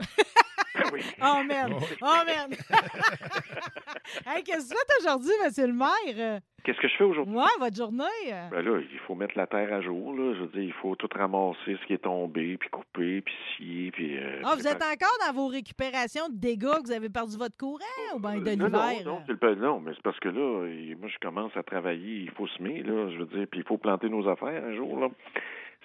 [0.74, 1.00] Ben oui.
[1.22, 1.72] Oh merde!
[2.02, 2.54] Oh merde!
[4.26, 6.40] hey, qu'est-ce que tu fais aujourd'hui, monsieur le maire?
[6.62, 7.34] Qu'est-ce que je fais aujourd'hui?
[7.34, 8.04] Ouais, votre journée?
[8.30, 8.48] euh.
[8.50, 10.12] Ben là, il faut mettre la terre à jour.
[10.14, 10.34] Là.
[10.34, 13.90] Je veux dire, il faut tout ramasser ce qui est tombé, puis couper, puis scier,
[13.92, 14.18] puis...
[14.18, 17.56] euh, Ah, vous êtes encore dans vos récupérations de dégâts que vous avez perdu votre
[17.56, 17.78] courant
[18.14, 19.02] ou bien de Euh, non, l'hiver?
[19.06, 20.66] Non, non, non, mais c'est parce que là,
[21.00, 23.78] moi, je commence à travailler, il faut semer, là, je veux dire, puis il faut
[23.78, 25.08] planter nos affaires un jour, là.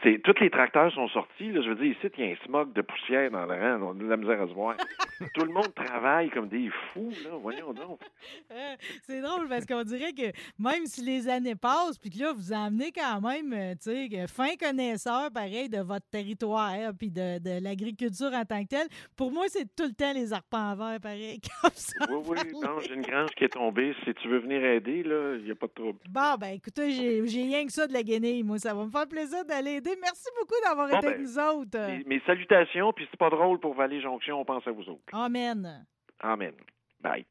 [0.03, 2.45] C'est, tous les tracteurs sont sortis, là, je veux dire, ici, il y a un
[2.45, 4.75] smog de poussière dans le rang, on a de la misère à se voir.
[5.33, 7.99] Tout le monde travaille comme des fous, là, voyons donc.
[8.51, 12.31] Euh, c'est drôle parce qu'on dirait que même si les années passent, puis que là,
[12.33, 17.39] vous emmenez quand même, euh, tu sais, fin connaisseur, pareil, de votre territoire, puis de,
[17.39, 18.87] de l'agriculture en tant que telle.
[19.15, 22.05] Pour moi, c'est tout le temps les arpents verts, pareil, comme ça.
[22.09, 25.35] Oui, oui, non, j'ai une grange qui est tombée, si tu veux venir aider, là,
[25.37, 25.99] il n'y a pas de trouble.
[26.09, 28.43] Bon, ben écoutez, j'ai j'ai rien que ça de la guenille.
[28.43, 29.99] Moi, ça va me faire plaisir d'aller aider.
[30.01, 31.88] Merci beaucoup d'avoir Bon, été ben, avec nous autres.
[31.88, 35.03] Mes, mes salutations, puis c'est pas drôle pour Vallée Jonction, on pense à vous autres.
[35.13, 35.86] Amen.
[36.21, 36.53] Amen.
[37.01, 37.25] Bye.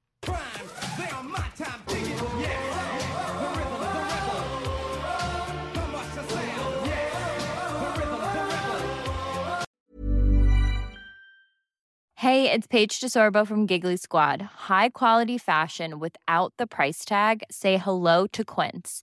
[12.16, 14.40] Hey, it's Paige DeSorbo from Giggly Squad.
[14.40, 17.42] High quality fashion without the price tag.
[17.50, 19.02] Say hello to Quince.